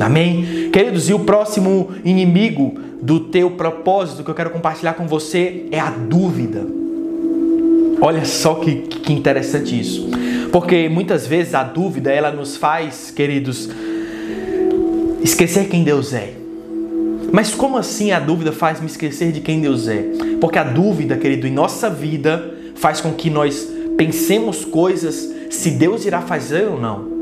Amém? 0.00 0.70
Queridos, 0.72 1.08
e 1.08 1.14
o 1.14 1.20
próximo 1.20 1.90
inimigo 2.04 2.74
do 3.00 3.20
teu 3.20 3.50
propósito 3.52 4.24
que 4.24 4.30
eu 4.30 4.34
quero 4.34 4.50
compartilhar 4.50 4.94
com 4.94 5.06
você 5.06 5.66
é 5.70 5.78
a 5.78 5.90
dúvida. 5.90 6.85
Olha 8.00 8.24
só 8.24 8.56
que, 8.56 8.76
que 8.76 9.12
interessante 9.12 9.78
isso. 9.78 10.08
Porque 10.52 10.88
muitas 10.88 11.26
vezes 11.26 11.54
a 11.54 11.62
dúvida 11.62 12.10
ela 12.10 12.30
nos 12.30 12.56
faz, 12.56 13.10
queridos, 13.10 13.68
esquecer 15.22 15.68
quem 15.68 15.82
Deus 15.82 16.12
é. 16.12 16.32
Mas 17.32 17.54
como 17.54 17.76
assim 17.76 18.12
a 18.12 18.20
dúvida 18.20 18.52
faz 18.52 18.80
me 18.80 18.86
esquecer 18.86 19.32
de 19.32 19.40
quem 19.40 19.60
Deus 19.60 19.88
é? 19.88 20.04
Porque 20.40 20.58
a 20.58 20.62
dúvida, 20.62 21.16
querido, 21.16 21.46
em 21.46 21.52
nossa 21.52 21.90
vida 21.90 22.54
faz 22.76 23.00
com 23.00 23.12
que 23.12 23.28
nós 23.28 23.68
pensemos 23.96 24.64
coisas 24.64 25.28
se 25.50 25.70
Deus 25.70 26.04
irá 26.04 26.20
fazer 26.20 26.68
ou 26.68 26.80
não. 26.80 27.15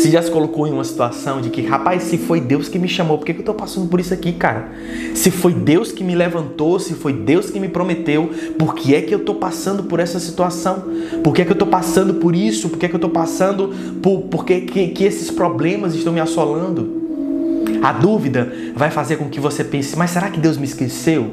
Você 0.00 0.10
já 0.10 0.22
se 0.22 0.30
colocou 0.30 0.66
em 0.66 0.72
uma 0.72 0.82
situação 0.82 1.42
de 1.42 1.50
que, 1.50 1.60
rapaz, 1.60 2.04
se 2.04 2.16
foi 2.16 2.40
Deus 2.40 2.70
que 2.70 2.78
me 2.78 2.88
chamou, 2.88 3.18
por 3.18 3.26
que, 3.26 3.34
que 3.34 3.40
eu 3.40 3.44
tô 3.44 3.52
passando 3.52 3.86
por 3.86 4.00
isso 4.00 4.14
aqui, 4.14 4.32
cara? 4.32 4.70
Se 5.14 5.30
foi 5.30 5.52
Deus 5.52 5.92
que 5.92 6.02
me 6.02 6.14
levantou, 6.14 6.80
se 6.80 6.94
foi 6.94 7.12
Deus 7.12 7.50
que 7.50 7.60
me 7.60 7.68
prometeu, 7.68 8.30
por 8.58 8.74
que 8.74 8.94
é 8.94 9.02
que 9.02 9.14
eu 9.14 9.18
tô 9.18 9.34
passando 9.34 9.82
por 9.82 10.00
essa 10.00 10.18
situação? 10.18 10.84
Por 11.22 11.34
que 11.34 11.42
é 11.42 11.44
que 11.44 11.52
eu 11.52 11.56
tô 11.56 11.66
passando 11.66 12.14
por 12.14 12.34
isso? 12.34 12.70
Por 12.70 12.78
que 12.78 12.86
é 12.86 12.88
que 12.88 12.94
eu 12.94 13.00
tô 13.00 13.10
passando 13.10 13.74
por, 14.00 14.22
por 14.22 14.46
que, 14.46 14.62
que, 14.62 14.88
que 14.88 15.04
esses 15.04 15.30
problemas 15.30 15.94
estão 15.94 16.14
me 16.14 16.20
assolando? 16.20 17.68
A 17.82 17.92
dúvida 17.92 18.50
vai 18.74 18.90
fazer 18.90 19.16
com 19.16 19.28
que 19.28 19.38
você 19.38 19.62
pense, 19.62 19.98
mas 19.98 20.12
será 20.12 20.30
que 20.30 20.40
Deus 20.40 20.56
me 20.56 20.64
esqueceu? 20.64 21.30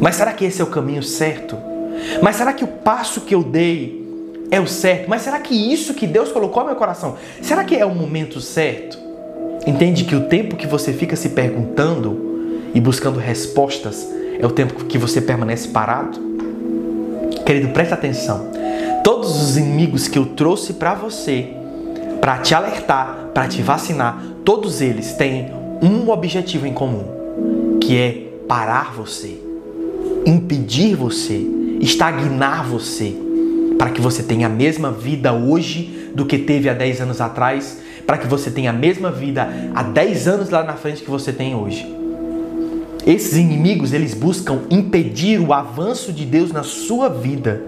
Mas 0.00 0.16
será 0.16 0.32
que 0.32 0.44
esse 0.44 0.60
é 0.60 0.64
o 0.64 0.68
caminho 0.68 1.04
certo? 1.04 1.56
Mas 2.20 2.34
será 2.34 2.52
que 2.52 2.64
o 2.64 2.68
passo 2.68 3.20
que 3.20 3.36
eu 3.36 3.44
dei 3.44 3.97
é 4.50 4.60
o 4.60 4.66
certo, 4.66 5.08
mas 5.08 5.22
será 5.22 5.38
que 5.40 5.54
isso 5.54 5.94
que 5.94 6.06
Deus 6.06 6.32
colocou 6.32 6.62
no 6.62 6.70
meu 6.70 6.76
coração, 6.76 7.16
será 7.42 7.64
que 7.64 7.76
é 7.76 7.84
o 7.84 7.94
momento 7.94 8.40
certo? 8.40 8.98
Entende 9.66 10.04
que 10.04 10.14
o 10.14 10.22
tempo 10.22 10.56
que 10.56 10.66
você 10.66 10.92
fica 10.92 11.16
se 11.16 11.30
perguntando 11.30 12.70
e 12.74 12.80
buscando 12.80 13.18
respostas 13.18 14.08
é 14.40 14.46
o 14.46 14.50
tempo 14.50 14.84
que 14.84 14.96
você 14.96 15.20
permanece 15.20 15.68
parado? 15.68 16.18
Querido, 17.44 17.68
presta 17.68 17.94
atenção. 17.94 18.48
Todos 19.04 19.42
os 19.42 19.56
inimigos 19.56 20.08
que 20.08 20.18
eu 20.18 20.26
trouxe 20.26 20.74
para 20.74 20.94
você, 20.94 21.48
para 22.20 22.38
te 22.38 22.54
alertar, 22.54 23.30
para 23.34 23.48
te 23.48 23.62
vacinar, 23.62 24.22
todos 24.44 24.80
eles 24.80 25.12
têm 25.12 25.50
um 25.82 26.10
objetivo 26.10 26.66
em 26.66 26.72
comum, 26.72 27.78
que 27.80 27.96
é 27.96 28.28
parar 28.48 28.92
você, 28.94 29.38
impedir 30.26 30.94
você, 30.94 31.46
estagnar 31.80 32.66
você, 32.66 33.14
para 33.78 33.90
que 33.90 34.00
você 34.00 34.22
tenha 34.22 34.48
a 34.48 34.50
mesma 34.50 34.90
vida 34.90 35.32
hoje 35.32 36.10
do 36.14 36.26
que 36.26 36.36
teve 36.36 36.68
há 36.68 36.74
10 36.74 37.02
anos 37.02 37.20
atrás, 37.20 37.78
para 38.04 38.18
que 38.18 38.26
você 38.26 38.50
tenha 38.50 38.70
a 38.70 38.72
mesma 38.72 39.10
vida 39.10 39.48
há 39.74 39.82
10 39.84 40.26
anos 40.26 40.50
lá 40.50 40.64
na 40.64 40.74
frente 40.74 41.02
que 41.02 41.10
você 41.10 41.32
tem 41.32 41.54
hoje. 41.54 41.86
Esses 43.06 43.38
inimigos, 43.38 43.92
eles 43.92 44.12
buscam 44.12 44.62
impedir 44.68 45.40
o 45.40 45.54
avanço 45.54 46.12
de 46.12 46.26
Deus 46.26 46.52
na 46.52 46.62
sua 46.62 47.08
vida. 47.08 47.62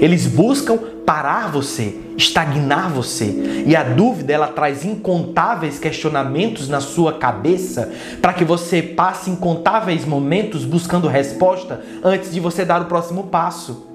Eles 0.00 0.26
buscam 0.26 0.78
parar 1.04 1.50
você, 1.50 1.96
estagnar 2.16 2.90
você. 2.90 3.64
E 3.66 3.74
a 3.74 3.82
dúvida, 3.82 4.32
ela 4.32 4.48
traz 4.48 4.84
incontáveis 4.84 5.78
questionamentos 5.78 6.68
na 6.68 6.80
sua 6.80 7.14
cabeça 7.14 7.90
para 8.20 8.32
que 8.32 8.44
você 8.44 8.82
passe 8.82 9.30
incontáveis 9.30 10.04
momentos 10.04 10.64
buscando 10.64 11.08
resposta 11.08 11.82
antes 12.02 12.32
de 12.32 12.40
você 12.40 12.64
dar 12.64 12.82
o 12.82 12.86
próximo 12.86 13.24
passo. 13.24 13.93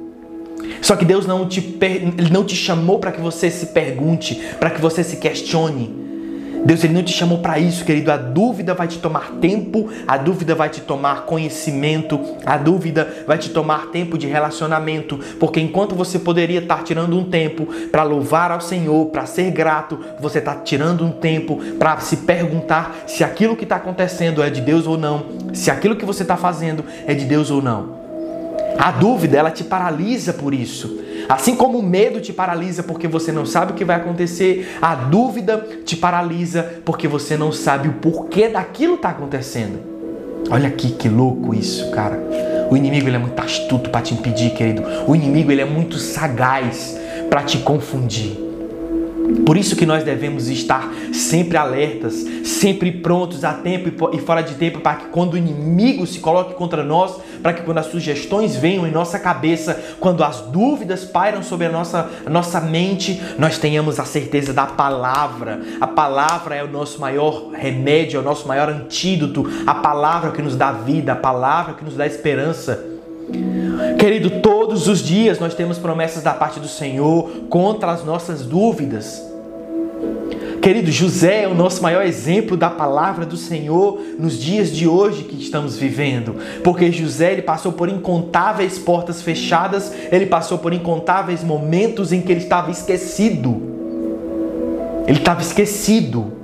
Só 0.82 0.96
que 0.96 1.06
Deus 1.06 1.26
não 1.26 1.48
te, 1.48 1.78
ele 1.82 2.30
não 2.32 2.44
te 2.44 2.56
chamou 2.56 3.00
para 3.00 3.12
que 3.12 3.22
você 3.22 3.50
se 3.50 3.68
pergunte, 3.68 4.36
para 4.60 4.70
que 4.70 4.82
você 4.82 5.04
se 5.04 5.18
questione. 5.18 6.10
Deus 6.66 6.84
ele 6.84 6.94
não 6.94 7.04
te 7.04 7.14
chamou 7.14 7.40
para 7.40 7.58
isso, 7.58 7.86
querido. 7.86 8.12
A 8.12 8.18
dúvida 8.18 8.74
vai 8.74 8.88
te 8.88 9.00
tomar 9.00 9.32
tempo, 9.40 9.90
a 10.08 10.18
dúvida 10.18 10.54
vai 10.56 10.70
te 10.70 10.82
tomar 10.82 11.26
conhecimento, 11.26 12.20
a 12.46 12.58
dúvida 12.58 13.24
vai 13.26 13.38
te 13.38 13.50
tomar 13.50 13.88
tempo 13.88 14.18
de 14.18 14.28
relacionamento, 14.28 15.20
porque 15.40 15.60
enquanto 15.60 15.96
você 15.96 16.20
poderia 16.20 16.60
estar 16.60 16.84
tirando 16.84 17.18
um 17.18 17.24
tempo 17.24 17.66
para 17.92 18.04
louvar 18.04 18.52
ao 18.52 18.62
Senhor, 18.62 19.06
para 19.08 19.26
ser 19.26 19.52
grato, 19.52 20.00
você 20.20 20.40
está 20.40 20.56
tirando 20.56 21.06
um 21.06 21.12
tempo 21.12 21.58
para 21.78 22.00
se 22.00 22.18
perguntar 22.18 23.04
se 23.08 23.24
aquilo 23.24 23.56
que 23.56 23.64
está 23.64 23.78
acontecendo 23.78 24.44
é 24.44 24.50
de 24.50 24.62
Deus 24.62 24.86
ou 24.86 24.98
não, 24.98 25.26
se 25.54 25.72
aquilo 25.72 25.96
que 25.96 26.06
você 26.06 26.24
está 26.24 26.36
fazendo 26.36 26.84
é 27.08 27.14
de 27.14 27.26
Deus 27.26 27.50
ou 27.50 27.62
não. 27.62 27.99
A 28.80 28.92
dúvida, 28.92 29.38
ela 29.38 29.52
te 29.52 29.66
paralisa 29.66 30.32
por 30.32 30.54
isso. 30.54 31.02
Assim 31.28 31.54
como 31.54 31.78
o 31.78 31.84
medo 31.84 32.22
te 32.22 32.32
paralisa 32.32 32.82
porque 32.82 33.10
você 33.10 33.30
não 33.30 33.46
sabe 33.46 33.74
o 33.74 33.76
que 33.76 33.84
vai 33.84 33.98
acontecer, 33.98 34.78
a 34.82 34.96
dúvida 34.96 35.58
te 35.84 35.98
paralisa 35.98 36.82
porque 36.86 37.06
você 37.06 37.36
não 37.36 37.52
sabe 37.52 37.90
o 37.90 37.94
porquê 37.94 38.48
daquilo 38.48 38.96
está 38.96 39.10
acontecendo. 39.10 39.80
Olha 40.50 40.70
aqui 40.70 40.92
que 40.92 41.10
louco 41.10 41.54
isso, 41.54 41.92
cara. 41.92 42.18
O 42.72 42.78
inimigo 42.78 43.10
ele 43.10 43.18
é 43.18 43.20
muito 43.20 43.38
astuto 43.38 43.90
para 43.90 44.02
te 44.02 44.14
impedir, 44.14 44.52
querido. 44.52 44.82
O 45.06 45.14
inimigo 45.14 45.52
ele 45.52 45.62
é 45.62 45.66
muito 45.66 45.98
sagaz 45.98 46.98
para 47.30 47.44
te 47.44 47.58
confundir. 47.58 48.49
Por 49.46 49.58
isso 49.58 49.76
que 49.76 49.86
nós 49.86 50.04
devemos 50.04 50.48
estar 50.48 50.92
sempre 51.14 51.58
alertas, 51.58 52.14
sempre 52.44 52.92
prontos 52.92 53.44
a 53.44 53.54
tempo 53.54 54.10
e 54.14 54.20
fora 54.20 54.42
de 54.42 54.56
tempo, 54.56 54.80
para 54.80 54.98
que 54.98 55.06
quando 55.08 55.34
o 55.34 55.38
inimigo 55.38 56.06
se 56.06 56.20
coloque 56.20 56.54
contra 56.54 56.84
nós, 56.84 57.18
para 57.42 57.54
que 57.54 57.62
quando 57.64 57.78
as 57.78 57.88
sugestões 57.88 58.56
venham 58.56 58.88
em 58.88 58.92
nossa 58.92 59.20
cabeça, 59.20 59.82
quando 60.00 60.24
as 60.24 60.42
dúvidas 60.42 61.06
pairam 61.06 61.42
sobre 61.42 61.68
a 61.68 61.72
nossa, 61.72 62.10
a 62.26 62.30
nossa 62.30 62.60
mente, 62.60 63.22
nós 63.38 63.58
tenhamos 63.58 64.00
a 64.00 64.06
certeza 64.06 64.54
da 64.54 64.66
palavra. 64.66 65.62
A 65.80 65.88
palavra 65.88 66.56
é 66.56 66.64
o 66.64 66.68
nosso 66.68 67.00
maior 67.00 67.52
remédio, 67.52 68.18
é 68.18 68.22
o 68.22 68.24
nosso 68.24 68.48
maior 68.48 68.70
antídoto, 68.70 69.50
a 69.66 69.76
palavra 69.76 70.32
que 70.32 70.42
nos 70.42 70.56
dá 70.56 70.72
vida, 70.72 71.14
a 71.14 71.16
palavra 71.16 71.74
que 71.74 71.84
nos 71.84 71.96
dá 71.96 72.06
esperança. 72.06 72.99
Querido, 73.98 74.42
todos 74.42 74.88
os 74.88 75.00
dias 75.00 75.40
nós 75.40 75.54
temos 75.54 75.78
promessas 75.78 76.24
da 76.24 76.34
parte 76.34 76.60
do 76.60 76.68
Senhor 76.68 77.30
contra 77.50 77.92
as 77.92 78.04
nossas 78.04 78.44
dúvidas. 78.44 79.30
Querido, 80.62 80.92
José 80.92 81.44
é 81.44 81.48
o 81.48 81.56
nosso 81.56 81.82
maior 81.82 82.06
exemplo 82.06 82.58
da 82.58 82.70
palavra 82.70 83.26
do 83.26 83.38
Senhor 83.38 84.00
nos 84.18 84.38
dias 84.38 84.70
de 84.70 84.88
hoje 84.88 85.24
que 85.24 85.42
estamos 85.42 85.78
vivendo, 85.78 86.36
porque 86.64 86.92
José 86.92 87.32
ele 87.32 87.42
passou 87.42 87.72
por 87.72 87.88
incontáveis 87.88 88.78
portas 88.78 89.22
fechadas, 89.22 89.94
ele 90.12 90.26
passou 90.26 90.58
por 90.58 90.74
incontáveis 90.74 91.44
momentos 91.44 92.12
em 92.12 92.22
que 92.22 92.32
ele 92.32 92.42
estava 92.42 92.72
esquecido. 92.72 93.62
Ele 95.08 95.18
estava 95.18 95.42
esquecido. 95.42 96.39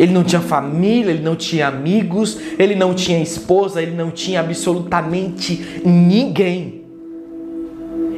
Ele 0.00 0.14
não 0.14 0.24
tinha 0.24 0.40
família, 0.40 1.10
ele 1.10 1.22
não 1.22 1.36
tinha 1.36 1.68
amigos, 1.68 2.40
ele 2.58 2.74
não 2.74 2.94
tinha 2.94 3.22
esposa, 3.22 3.82
ele 3.82 3.94
não 3.94 4.10
tinha 4.10 4.40
absolutamente 4.40 5.82
ninguém. 5.84 6.84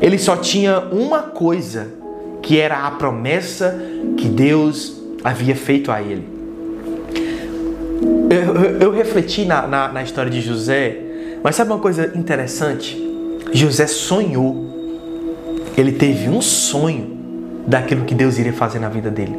Ele 0.01 0.17
só 0.17 0.37
tinha 0.37 0.79
uma 0.79 1.23
coisa, 1.23 1.89
que 2.41 2.57
era 2.61 2.87
a 2.87 2.91
promessa 2.93 3.83
que 4.17 4.29
Deus 4.29 5.03
havia 5.25 5.57
feito 5.57 5.91
a 5.91 6.01
ele. 6.01 6.25
Eu, 8.31 8.55
eu, 8.55 8.81
eu 8.83 8.91
refleti 8.93 9.45
na, 9.45 9.67
na, 9.67 9.89
na 9.89 10.05
história 10.05 10.31
de 10.31 10.41
José, 10.41 11.01
mas 11.43 11.57
sabe 11.57 11.73
uma 11.73 11.81
coisa 11.81 12.12
interessante? 12.15 12.97
José 13.53 13.89
sonhou, 13.89 14.71
ele 15.77 15.91
teve 15.91 16.29
um 16.29 16.41
sonho 16.41 17.11
daquilo 17.67 18.05
que 18.05 18.15
Deus 18.15 18.39
iria 18.39 18.53
fazer 18.53 18.79
na 18.79 18.89
vida 18.89 19.11
dele. 19.11 19.37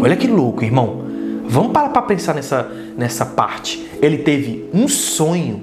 Olha 0.00 0.14
que 0.14 0.28
louco, 0.28 0.62
irmão. 0.62 1.03
Vamos 1.44 1.72
parar 1.72 1.90
para 1.90 2.02
pensar 2.02 2.34
nessa, 2.34 2.70
nessa 2.96 3.24
parte. 3.26 3.88
Ele 4.00 4.18
teve 4.18 4.68
um 4.72 4.88
sonho 4.88 5.62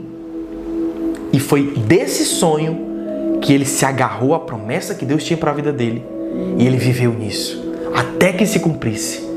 e 1.33 1.39
foi 1.39 1.73
desse 1.87 2.25
sonho 2.25 3.39
que 3.41 3.53
ele 3.53 3.65
se 3.65 3.85
agarrou 3.85 4.33
à 4.33 4.39
promessa 4.39 4.93
que 4.93 5.05
Deus 5.05 5.23
tinha 5.23 5.37
para 5.37 5.51
a 5.51 5.53
vida 5.53 5.73
dele 5.73 6.03
e 6.57 6.65
ele 6.65 6.77
viveu 6.77 7.13
nisso 7.13 7.71
até 7.93 8.31
que 8.31 8.45
se 8.45 8.59
cumprisse. 8.59 9.29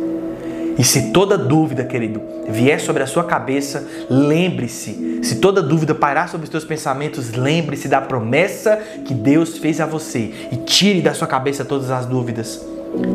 E 0.76 0.82
se 0.82 1.12
toda 1.12 1.38
dúvida, 1.38 1.84
querido, 1.84 2.20
vier 2.48 2.80
sobre 2.80 3.02
a 3.02 3.06
sua 3.06 3.24
cabeça, 3.24 3.86
lembre-se. 4.10 5.20
Se 5.22 5.36
toda 5.36 5.62
dúvida 5.62 5.94
pairar 5.94 6.28
sobre 6.28 6.44
os 6.44 6.50
teus 6.50 6.64
pensamentos, 6.64 7.32
lembre-se 7.32 7.86
da 7.86 8.00
promessa 8.00 8.76
que 9.04 9.14
Deus 9.14 9.56
fez 9.58 9.80
a 9.80 9.86
você 9.86 10.32
e 10.50 10.56
tire 10.56 11.00
da 11.00 11.14
sua 11.14 11.28
cabeça 11.28 11.64
todas 11.64 11.90
as 11.90 12.06
dúvidas. 12.06 12.60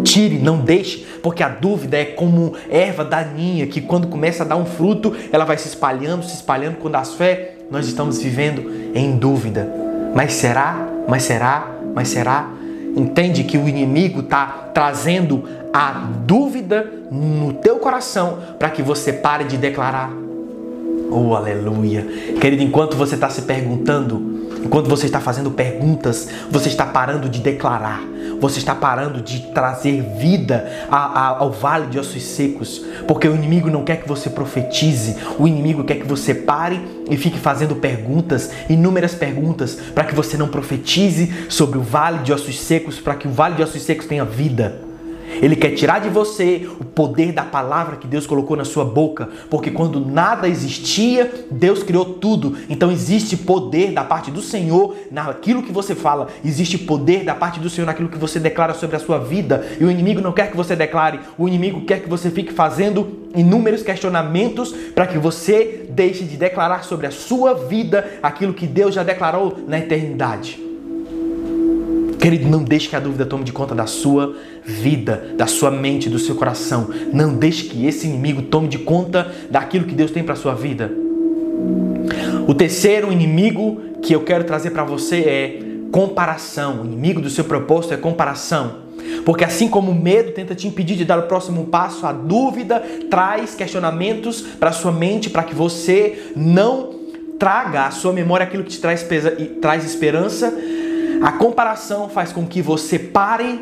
Tire, 0.04 0.38
não 0.40 0.58
deixe, 0.58 1.06
porque 1.22 1.44
a 1.44 1.50
dúvida 1.50 1.98
é 1.98 2.06
como 2.06 2.54
erva 2.70 3.06
daninha 3.06 3.68
que 3.68 3.82
quando 3.82 4.08
começa 4.08 4.44
a 4.44 4.46
dar 4.46 4.56
um 4.56 4.66
fruto, 4.66 5.16
ela 5.32 5.46
vai 5.46 5.58
se 5.58 5.68
espalhando, 5.68 6.24
se 6.26 6.36
espalhando. 6.36 6.78
Quando 6.78 6.96
as 6.96 7.14
fé, 7.14 7.56
nós 7.70 7.88
estamos 7.88 8.22
vivendo 8.22 8.92
em 8.94 9.18
dúvida. 9.18 9.68
Mas 10.16 10.34
será? 10.34 10.88
Mas 11.08 11.24
será? 11.24 11.68
Mas 11.94 12.10
será? 12.10 12.50
Entende 12.96 13.44
que 13.44 13.58
o 13.58 13.68
inimigo 13.68 14.22
está 14.22 14.72
trazendo 14.74 15.44
a 15.72 15.92
dúvida 16.26 16.92
no 17.12 17.54
teu 17.54 17.78
coração 17.78 18.40
para 18.58 18.70
que 18.70 18.82
você 18.82 19.14
pare 19.14 19.44
de 19.44 19.58
declarar. 19.58 20.12
Oh, 21.12 21.36
aleluia. 21.36 22.06
Querido, 22.40 22.64
enquanto 22.64 22.96
você 22.96 23.16
está 23.16 23.30
se 23.30 23.44
perguntando, 23.44 24.49
enquanto 24.64 24.90
você 24.90 25.06
está 25.06 25.20
fazendo 25.20 25.52
perguntas, 25.52 26.28
você 26.50 26.70
está 26.70 26.86
parando 26.86 27.30
de 27.30 27.40
declarar, 27.40 28.02
você 28.40 28.60
está 28.60 28.74
parando 28.74 29.22
de 29.22 29.52
trazer 29.54 30.02
vida 30.18 30.70
ao 30.90 31.52
vale 31.52 31.88
de 31.88 32.00
ossos 32.00 32.24
secos, 32.24 32.84
porque 33.08 33.28
o 33.28 33.36
inimigo 33.36 33.70
não 33.70 33.84
quer 33.84 33.98
que 33.98 34.08
você 34.08 34.30
profetize, 34.30 35.16
o 35.38 35.48
inimigo 35.48 35.84
quer 35.84 35.96
que 35.96 36.08
você 36.08 36.34
pare 36.34 36.80
e 37.10 37.18
fique 37.18 37.40
fazendo 37.40 37.76
perguntas, 37.76 38.52
inúmeras 38.70 39.16
perguntas, 39.16 39.76
para 39.94 40.06
que 40.06 40.16
você 40.16 40.38
não 40.38 40.48
profetize 40.48 41.48
sobre 41.50 41.78
o 41.78 41.82
vale 41.82 42.20
de 42.20 42.32
ossos 42.32 42.60
secos, 42.60 43.00
para 43.00 43.16
que 43.16 43.28
o 43.28 43.32
vale 43.32 43.56
de 43.56 43.64
ossos 43.64 43.82
secos 43.82 44.06
tenha 44.06 44.26
vida. 44.26 44.89
Ele 45.42 45.56
quer 45.56 45.72
tirar 45.72 46.00
de 46.00 46.10
você 46.10 46.70
o 46.80 46.86
poder 46.86 47.32
da 47.32 47.44
palavra 47.44 47.98
que 47.98 48.08
Deus 48.08 48.28
colocou 48.28 48.58
na 48.58 48.66
sua 48.66 48.84
boca, 48.84 49.30
porque 49.50 49.72
quando 49.72 50.00
nada 50.00 50.48
existia, 50.48 51.32
Deus 51.50 51.84
criou 51.84 52.06
tudo. 52.06 52.58
Então 52.70 52.92
existe 52.92 53.38
poder 53.38 53.92
da 53.92 54.04
parte 54.04 54.32
do 54.32 54.42
Senhor 54.42 54.96
naquilo 55.12 55.64
que 55.64 55.72
você 55.72 55.96
fala, 55.96 56.28
existe 56.44 56.78
poder 56.78 57.24
da 57.24 57.36
parte 57.36 57.60
do 57.60 57.70
Senhor 57.70 57.86
naquilo 57.86 58.10
que 58.10 58.18
você 58.18 58.40
declara 58.40 58.74
sobre 58.74 58.96
a 58.96 59.00
sua 59.00 59.20
vida. 59.20 59.66
E 59.80 59.84
o 59.84 59.92
inimigo 59.92 60.22
não 60.22 60.32
quer 60.32 60.50
que 60.52 60.58
você 60.58 60.76
declare, 60.76 61.20
o 61.38 61.48
inimigo 61.48 61.82
quer 61.86 62.02
que 62.02 62.10
você 62.10 62.30
fique 62.30 62.54
fazendo 62.54 63.30
inúmeros 63.36 63.84
questionamentos 63.84 64.74
para 64.94 65.08
que 65.08 65.18
você 65.18 65.86
deixe 65.90 66.24
de 66.24 66.38
declarar 66.38 66.84
sobre 66.84 67.08
a 67.08 67.12
sua 67.12 67.54
vida 67.54 68.20
aquilo 68.22 68.54
que 68.54 68.68
Deus 68.68 68.96
já 68.96 69.04
declarou 69.04 69.58
na 69.68 69.80
eternidade. 69.80 70.69
Querido, 72.20 72.50
não 72.50 72.64
deixe 72.64 72.90
que 72.90 72.96
a 72.96 73.00
dúvida 73.00 73.26
tome 73.26 73.46
de 73.46 73.54
conta 73.54 73.74
da 73.74 73.86
sua 73.86 74.36
vida, 74.66 75.34
da 75.38 75.48
sua 75.48 75.72
mente, 75.72 76.10
do 76.10 76.20
seu 76.20 76.36
coração. 76.36 76.90
Não 77.14 77.34
deixe 77.34 77.64
que 77.64 77.86
esse 77.86 78.08
inimigo 78.08 78.42
tome 78.42 78.68
de 78.68 78.78
conta 78.78 79.34
daquilo 79.50 79.86
que 79.86 79.96
Deus 79.96 80.12
tem 80.12 80.22
para 80.22 80.36
sua 80.36 80.54
vida. 80.54 80.92
O 82.46 82.54
terceiro 82.54 83.12
inimigo 83.12 83.82
que 84.02 84.14
eu 84.14 84.22
quero 84.22 84.44
trazer 84.44 84.72
para 84.72 84.84
você 84.84 85.18
é 85.22 85.60
comparação. 85.92 86.82
O 86.82 86.86
inimigo 86.86 87.22
do 87.22 87.30
seu 87.30 87.46
propósito 87.46 87.94
é 87.94 87.98
comparação. 87.98 88.90
Porque 89.26 89.46
assim 89.46 89.70
como 89.70 89.92
o 89.92 89.96
medo 89.96 90.32
tenta 90.32 90.54
te 90.54 90.68
impedir 90.68 90.98
de 90.98 91.06
dar 91.06 91.20
o 91.20 91.24
próximo 91.24 91.68
passo, 91.68 92.06
a 92.06 92.12
dúvida 92.12 92.84
traz 93.10 93.56
questionamentos 93.56 94.42
para 94.42 94.72
sua 94.72 94.92
mente 94.92 95.30
para 95.30 95.44
que 95.44 95.56
você 95.56 96.32
não 96.36 97.00
traga 97.40 97.86
à 97.86 97.92
sua 97.92 98.12
memória 98.12 98.44
aquilo 98.44 98.64
que 98.64 98.72
te 98.72 98.82
traz, 98.82 99.06
traz 99.62 99.86
esperança. 99.86 100.54
A 101.22 101.34
comparação 101.34 102.08
faz 102.08 102.32
com 102.32 102.46
que 102.46 102.62
você 102.62 102.98
pare, 102.98 103.60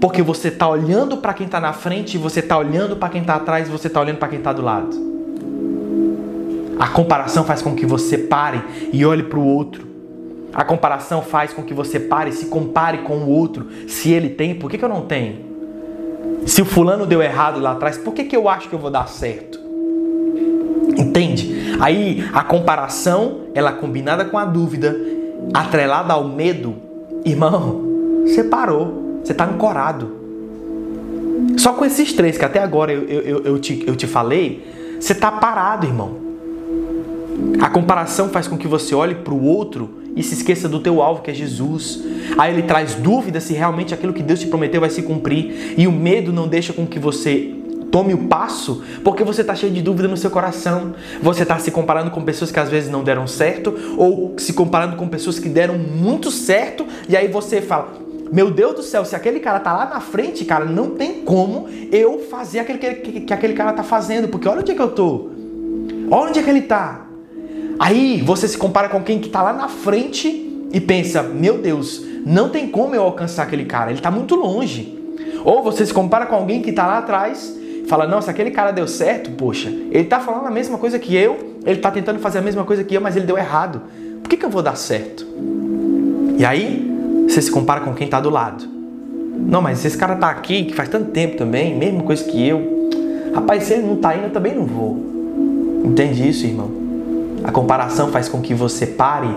porque 0.00 0.22
você 0.22 0.48
está 0.48 0.68
olhando 0.68 1.16
para 1.16 1.32
quem 1.32 1.46
está 1.46 1.58
na 1.58 1.72
frente, 1.72 2.18
você 2.18 2.40
está 2.40 2.58
olhando 2.58 2.96
para 2.96 3.08
quem 3.08 3.22
está 3.22 3.36
atrás, 3.36 3.68
você 3.68 3.86
está 3.86 4.00
olhando 4.00 4.18
para 4.18 4.28
quem 4.28 4.38
está 4.38 4.52
do 4.52 4.60
lado. 4.60 5.10
A 6.78 6.88
comparação 6.88 7.44
faz 7.44 7.62
com 7.62 7.74
que 7.74 7.86
você 7.86 8.18
pare 8.18 8.62
e 8.92 9.04
olhe 9.04 9.22
para 9.22 9.38
o 9.38 9.44
outro. 9.44 9.88
A 10.52 10.64
comparação 10.64 11.22
faz 11.22 11.52
com 11.52 11.62
que 11.62 11.72
você 11.72 11.98
pare, 11.98 12.32
se 12.32 12.46
compare 12.46 12.98
com 12.98 13.18
o 13.18 13.28
outro. 13.28 13.66
Se 13.88 14.10
ele 14.10 14.28
tem, 14.28 14.54
por 14.54 14.70
que, 14.70 14.76
que 14.76 14.84
eu 14.84 14.88
não 14.88 15.02
tenho? 15.02 15.50
Se 16.46 16.60
o 16.60 16.64
fulano 16.64 17.06
deu 17.06 17.22
errado 17.22 17.60
lá 17.60 17.72
atrás, 17.72 17.96
por 17.96 18.12
que, 18.12 18.24
que 18.24 18.36
eu 18.36 18.48
acho 18.48 18.68
que 18.68 18.74
eu 18.74 18.78
vou 18.78 18.90
dar 18.90 19.08
certo? 19.08 19.58
Entende? 20.96 21.76
Aí 21.80 22.28
a 22.32 22.42
comparação, 22.42 23.42
ela 23.54 23.72
combinada 23.72 24.24
com 24.24 24.36
a 24.36 24.44
dúvida, 24.44 24.96
atrelada 25.54 26.12
ao 26.12 26.24
medo, 26.24 26.89
irmão, 27.24 27.82
você 28.24 28.44
parou, 28.44 29.20
você 29.22 29.32
está 29.32 29.44
ancorado. 29.44 30.20
Só 31.56 31.72
com 31.72 31.84
esses 31.84 32.12
três 32.12 32.38
que 32.38 32.44
até 32.44 32.60
agora 32.60 32.92
eu, 32.92 33.02
eu, 33.02 33.42
eu, 33.44 33.58
te, 33.58 33.82
eu 33.86 33.96
te 33.96 34.06
falei, 34.06 34.66
você 34.98 35.12
está 35.12 35.30
parado, 35.30 35.86
irmão. 35.86 36.16
A 37.60 37.68
comparação 37.68 38.28
faz 38.28 38.46
com 38.46 38.56
que 38.56 38.68
você 38.68 38.94
olhe 38.94 39.14
para 39.14 39.34
o 39.34 39.44
outro 39.44 39.90
e 40.16 40.22
se 40.22 40.34
esqueça 40.34 40.68
do 40.68 40.80
teu 40.80 41.02
alvo, 41.02 41.22
que 41.22 41.30
é 41.30 41.34
Jesus. 41.34 42.02
Aí 42.36 42.52
ele 42.52 42.62
traz 42.62 42.94
dúvida 42.94 43.40
se 43.40 43.54
realmente 43.54 43.94
aquilo 43.94 44.12
que 44.12 44.22
Deus 44.22 44.40
te 44.40 44.46
prometeu 44.46 44.80
vai 44.80 44.90
se 44.90 45.02
cumprir. 45.02 45.74
E 45.76 45.86
o 45.86 45.92
medo 45.92 46.32
não 46.32 46.48
deixa 46.48 46.72
com 46.72 46.86
que 46.86 46.98
você 46.98 47.54
tome 47.90 48.14
o 48.14 48.28
passo, 48.28 48.82
porque 49.02 49.24
você 49.24 49.40
está 49.40 49.54
cheio 49.54 49.72
de 49.72 49.82
dúvida 49.82 50.08
no 50.08 50.16
seu 50.16 50.30
coração. 50.30 50.94
Você 51.22 51.42
está 51.42 51.58
se 51.58 51.70
comparando 51.70 52.10
com 52.10 52.22
pessoas 52.22 52.50
que 52.50 52.60
às 52.60 52.68
vezes 52.68 52.90
não 52.90 53.02
deram 53.02 53.26
certo, 53.26 53.74
ou 53.96 54.34
se 54.38 54.52
comparando 54.52 54.96
com 54.96 55.08
pessoas 55.08 55.38
que 55.38 55.48
deram 55.48 55.76
muito 55.76 56.30
certo, 56.30 56.86
e 57.08 57.16
aí 57.16 57.28
você 57.28 57.60
fala: 57.60 57.92
Meu 58.32 58.50
Deus 58.50 58.74
do 58.76 58.82
céu, 58.82 59.04
se 59.04 59.16
aquele 59.16 59.40
cara 59.40 59.60
tá 59.60 59.72
lá 59.72 59.86
na 59.86 60.00
frente, 60.00 60.44
cara, 60.44 60.64
não 60.64 60.90
tem 60.90 61.22
como 61.22 61.68
eu 61.90 62.20
fazer 62.30 62.60
aquele 62.60 62.78
que, 62.78 62.94
que, 62.94 63.20
que 63.20 63.34
aquele 63.34 63.54
cara 63.54 63.72
tá 63.72 63.82
fazendo, 63.82 64.28
porque 64.28 64.48
olha 64.48 64.60
onde 64.60 64.72
é 64.72 64.74
que 64.74 64.82
eu 64.82 64.90
tô. 64.90 65.30
Olha 66.10 66.30
onde 66.30 66.38
é 66.38 66.42
que 66.42 66.50
ele 66.50 66.62
tá. 66.62 67.06
Aí 67.78 68.20
você 68.20 68.46
se 68.46 68.58
compara 68.58 68.88
com 68.88 69.02
quem 69.02 69.18
que 69.18 69.28
está 69.28 69.42
lá 69.42 69.52
na 69.52 69.68
frente 69.68 70.68
e 70.72 70.80
pensa: 70.80 71.22
meu 71.22 71.58
Deus, 71.58 72.04
não 72.24 72.48
tem 72.48 72.68
como 72.68 72.94
eu 72.94 73.02
alcançar 73.02 73.44
aquele 73.44 73.64
cara, 73.64 73.90
ele 73.90 73.98
está 73.98 74.10
muito 74.10 74.34
longe. 74.34 74.98
Ou 75.44 75.62
você 75.62 75.86
se 75.86 75.94
compara 75.94 76.26
com 76.26 76.34
alguém 76.34 76.60
que 76.60 76.70
está 76.70 76.86
lá 76.86 76.98
atrás 76.98 77.59
fala: 77.90 78.06
não, 78.06 78.22
se 78.22 78.30
aquele 78.30 78.52
cara 78.52 78.70
deu 78.70 78.86
certo, 78.86 79.30
poxa, 79.32 79.68
ele 79.68 80.04
está 80.04 80.20
falando 80.20 80.46
a 80.46 80.50
mesma 80.50 80.78
coisa 80.78 80.98
que 80.98 81.14
eu, 81.14 81.56
ele 81.66 81.76
está 81.76 81.90
tentando 81.90 82.20
fazer 82.20 82.38
a 82.38 82.42
mesma 82.42 82.64
coisa 82.64 82.84
que 82.84 82.94
eu, 82.94 83.00
mas 83.00 83.16
ele 83.16 83.26
deu 83.26 83.36
errado. 83.36 83.82
Por 84.22 84.28
que, 84.30 84.36
que 84.36 84.46
eu 84.46 84.50
vou 84.50 84.62
dar 84.62 84.76
certo? 84.76 85.26
E 86.38 86.44
aí 86.44 86.88
você 87.28 87.42
se 87.42 87.50
compara 87.50 87.80
com 87.80 87.92
quem 87.92 88.06
está 88.06 88.20
do 88.20 88.30
lado. 88.30 88.64
Não, 89.36 89.60
mas 89.60 89.84
esse 89.84 89.96
cara 89.96 90.14
está 90.14 90.30
aqui, 90.30 90.64
que 90.64 90.74
faz 90.74 90.88
tanto 90.88 91.10
tempo 91.10 91.36
também, 91.36 91.76
mesma 91.76 92.02
coisa 92.02 92.22
que 92.24 92.46
eu. 92.46 92.88
Rapaz, 93.34 93.64
se 93.64 93.74
ele 93.74 93.82
não 93.82 93.94
está 93.94 94.14
indo, 94.14 94.24
eu 94.24 94.30
também 94.30 94.54
não 94.54 94.64
vou. 94.64 94.96
Entende 95.84 96.28
isso, 96.28 96.46
irmão? 96.46 96.70
A 97.42 97.50
comparação 97.50 98.08
faz 98.08 98.28
com 98.28 98.40
que 98.40 98.54
você 98.54 98.86
pare 98.86 99.28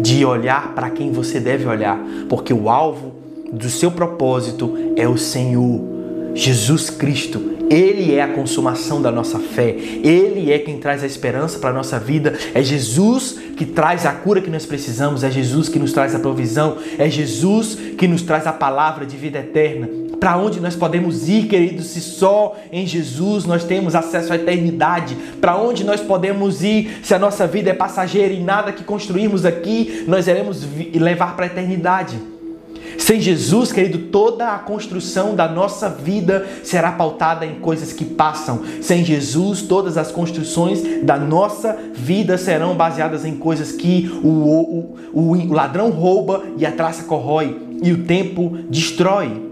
de 0.00 0.24
olhar 0.24 0.72
para 0.74 0.88
quem 0.88 1.12
você 1.12 1.38
deve 1.38 1.66
olhar, 1.66 1.98
porque 2.28 2.54
o 2.54 2.70
alvo 2.70 3.12
do 3.52 3.68
seu 3.68 3.90
propósito 3.90 4.76
é 4.96 5.06
o 5.08 5.18
Senhor, 5.18 5.80
Jesus 6.34 6.88
Cristo. 6.88 7.49
Ele 7.70 8.16
é 8.16 8.22
a 8.22 8.28
consumação 8.28 9.00
da 9.00 9.12
nossa 9.12 9.38
fé. 9.38 9.68
Ele 9.68 10.52
é 10.52 10.58
quem 10.58 10.78
traz 10.78 11.04
a 11.04 11.06
esperança 11.06 11.60
para 11.60 11.70
a 11.70 11.72
nossa 11.72 12.00
vida. 12.00 12.36
É 12.52 12.60
Jesus 12.60 13.38
que 13.56 13.64
traz 13.64 14.04
a 14.04 14.12
cura 14.12 14.40
que 14.40 14.50
nós 14.50 14.66
precisamos. 14.66 15.22
É 15.22 15.30
Jesus 15.30 15.68
que 15.68 15.78
nos 15.78 15.92
traz 15.92 16.12
a 16.12 16.18
provisão. 16.18 16.78
É 16.98 17.08
Jesus 17.08 17.76
que 17.96 18.08
nos 18.08 18.22
traz 18.22 18.44
a 18.48 18.52
palavra 18.52 19.06
de 19.06 19.16
vida 19.16 19.38
eterna. 19.38 19.88
Para 20.18 20.36
onde 20.36 20.58
nós 20.58 20.74
podemos 20.74 21.28
ir, 21.28 21.46
queridos, 21.46 21.86
se 21.86 22.00
só 22.00 22.56
em 22.72 22.86
Jesus 22.86 23.44
nós 23.44 23.62
temos 23.62 23.94
acesso 23.94 24.32
à 24.32 24.36
eternidade? 24.36 25.16
Para 25.40 25.56
onde 25.56 25.84
nós 25.84 26.00
podemos 26.00 26.64
ir 26.64 26.98
se 27.04 27.14
a 27.14 27.18
nossa 27.20 27.46
vida 27.46 27.70
é 27.70 27.74
passageira 27.74 28.34
e 28.34 28.42
nada 28.42 28.72
que 28.72 28.82
construirmos 28.82 29.46
aqui 29.46 30.04
nós 30.08 30.26
iremos 30.26 30.66
levar 30.92 31.36
para 31.36 31.44
a 31.44 31.46
eternidade? 31.46 32.18
Sem 33.00 33.18
Jesus, 33.18 33.72
querido, 33.72 33.98
toda 33.98 34.54
a 34.54 34.58
construção 34.58 35.34
da 35.34 35.48
nossa 35.48 35.88
vida 35.88 36.46
será 36.62 36.92
pautada 36.92 37.46
em 37.46 37.54
coisas 37.54 37.94
que 37.94 38.04
passam. 38.04 38.60
Sem 38.82 39.02
Jesus, 39.02 39.62
todas 39.62 39.96
as 39.96 40.12
construções 40.12 41.02
da 41.02 41.16
nossa 41.16 41.76
vida 41.94 42.36
serão 42.36 42.76
baseadas 42.76 43.24
em 43.24 43.36
coisas 43.36 43.72
que 43.72 44.20
o, 44.22 44.28
o, 44.28 44.96
o, 45.14 45.32
o 45.32 45.52
ladrão 45.52 45.90
rouba 45.90 46.44
e 46.58 46.66
a 46.66 46.70
traça 46.70 47.04
corrói 47.04 47.58
e 47.82 47.90
o 47.90 48.04
tempo 48.04 48.58
destrói. 48.68 49.48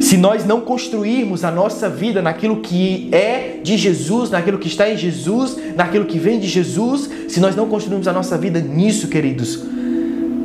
Se 0.00 0.16
nós 0.16 0.44
não 0.46 0.62
construirmos 0.62 1.44
a 1.44 1.50
nossa 1.50 1.90
vida 1.90 2.22
naquilo 2.22 2.62
que 2.62 3.10
é 3.12 3.60
de 3.62 3.76
Jesus, 3.76 4.30
naquilo 4.30 4.58
que 4.58 4.66
está 4.66 4.90
em 4.90 4.96
Jesus, 4.96 5.58
naquilo 5.76 6.06
que 6.06 6.18
vem 6.18 6.40
de 6.40 6.48
Jesus, 6.48 7.08
se 7.28 7.38
nós 7.38 7.54
não 7.54 7.68
construirmos 7.68 8.08
a 8.08 8.14
nossa 8.14 8.38
vida 8.38 8.60
nisso, 8.60 9.08
queridos, 9.08 9.62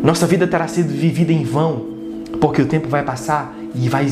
nossa 0.06 0.28
vida 0.28 0.46
terá 0.46 0.68
sido 0.68 0.90
vivida 0.90 1.34
em 1.34 1.44
vão, 1.44 1.84
porque 2.40 2.62
o 2.62 2.68
tempo 2.68 2.88
vai 2.88 3.04
passar 3.04 3.56
e 3.74 3.90
vai 3.90 4.06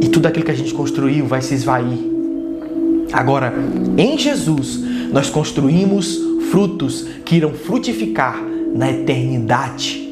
e 0.00 0.08
tudo 0.08 0.26
aquilo 0.26 0.44
que 0.44 0.50
a 0.50 0.54
gente 0.54 0.72
construiu 0.72 1.26
vai 1.26 1.42
se 1.42 1.52
esvair. 1.52 1.98
Agora, 3.12 3.52
em 3.98 4.16
Jesus, 4.16 4.80
nós 5.12 5.28
construímos 5.28 6.18
frutos 6.50 7.06
que 7.26 7.36
irão 7.36 7.52
frutificar 7.52 8.42
na 8.74 8.90
eternidade. 8.90 10.08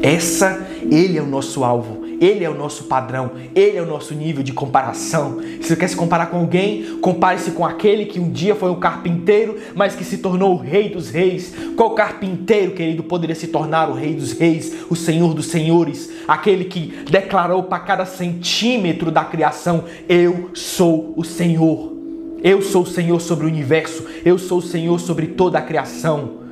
Essa, 0.00 0.64
ele 0.90 1.18
é 1.18 1.22
o 1.22 1.26
nosso 1.26 1.64
alvo. 1.64 1.95
Ele 2.20 2.44
é 2.44 2.50
o 2.50 2.54
nosso 2.54 2.84
padrão, 2.84 3.32
ele 3.54 3.76
é 3.76 3.82
o 3.82 3.86
nosso 3.86 4.14
nível 4.14 4.42
de 4.42 4.52
comparação. 4.52 5.40
Se 5.60 5.68
você 5.68 5.76
quer 5.76 5.88
se 5.88 5.96
comparar 5.96 6.26
com 6.26 6.38
alguém, 6.38 6.98
compare-se 7.00 7.50
com 7.50 7.64
aquele 7.64 8.06
que 8.06 8.18
um 8.18 8.30
dia 8.30 8.54
foi 8.54 8.70
o 8.70 8.76
carpinteiro, 8.76 9.56
mas 9.74 9.94
que 9.94 10.04
se 10.04 10.18
tornou 10.18 10.54
o 10.54 10.58
rei 10.58 10.88
dos 10.88 11.10
reis. 11.10 11.52
Qual 11.76 11.90
carpinteiro, 11.90 12.72
querido, 12.72 13.02
poderia 13.02 13.34
se 13.34 13.48
tornar 13.48 13.88
o 13.90 13.94
rei 13.94 14.14
dos 14.14 14.32
reis, 14.32 14.74
o 14.88 14.96
senhor 14.96 15.34
dos 15.34 15.46
senhores, 15.46 16.10
aquele 16.26 16.64
que 16.64 17.04
declarou 17.10 17.62
para 17.64 17.80
cada 17.80 18.06
centímetro 18.06 19.10
da 19.10 19.24
criação: 19.24 19.84
Eu 20.08 20.50
sou 20.54 21.12
o 21.16 21.24
Senhor. 21.24 21.96
Eu 22.42 22.62
sou 22.62 22.82
o 22.82 22.86
Senhor 22.86 23.20
sobre 23.20 23.46
o 23.46 23.48
universo, 23.48 24.04
eu 24.24 24.38
sou 24.38 24.58
o 24.58 24.62
Senhor 24.62 25.00
sobre 25.00 25.28
toda 25.28 25.58
a 25.58 25.62
criação. 25.62 26.45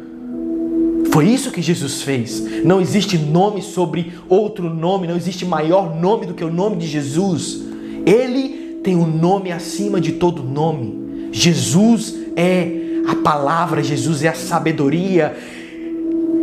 Foi 1.14 1.28
isso 1.28 1.52
que 1.52 1.62
Jesus 1.62 2.02
fez. 2.02 2.64
Não 2.64 2.80
existe 2.80 3.16
nome 3.16 3.62
sobre 3.62 4.14
outro 4.28 4.68
nome, 4.68 5.06
não 5.06 5.14
existe 5.14 5.46
maior 5.46 5.94
nome 5.94 6.26
do 6.26 6.34
que 6.34 6.42
o 6.42 6.52
nome 6.52 6.74
de 6.74 6.88
Jesus. 6.88 7.62
Ele 8.04 8.80
tem 8.82 8.96
um 8.96 9.06
nome 9.06 9.52
acima 9.52 10.00
de 10.00 10.14
todo 10.14 10.42
nome. 10.42 11.28
Jesus 11.30 12.16
é 12.34 12.68
a 13.06 13.14
palavra, 13.14 13.80
Jesus 13.80 14.24
é 14.24 14.28
a 14.28 14.34
sabedoria. 14.34 15.36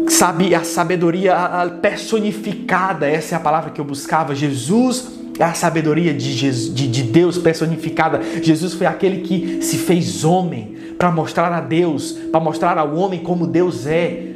Sabe, 0.07 0.55
a 0.55 0.63
sabedoria 0.63 1.35
personificada, 1.81 3.09
essa 3.09 3.35
é 3.35 3.37
a 3.37 3.41
palavra 3.41 3.71
que 3.71 3.81
eu 3.81 3.85
buscava. 3.85 4.33
Jesus 4.33 5.05
é 5.37 5.43
a 5.43 5.53
sabedoria 5.53 6.13
de, 6.13 6.31
Jesus, 6.31 6.73
de, 6.73 6.87
de 6.87 7.03
Deus 7.03 7.37
personificada. 7.37 8.21
Jesus 8.41 8.73
foi 8.73 8.87
aquele 8.87 9.19
que 9.19 9.61
se 9.61 9.77
fez 9.77 10.23
homem 10.23 10.77
para 10.97 11.11
mostrar 11.11 11.51
a 11.51 11.59
Deus, 11.59 12.13
para 12.31 12.39
mostrar 12.39 12.77
ao 12.77 12.95
homem 12.95 13.19
como 13.19 13.45
Deus 13.45 13.85
é. 13.85 14.30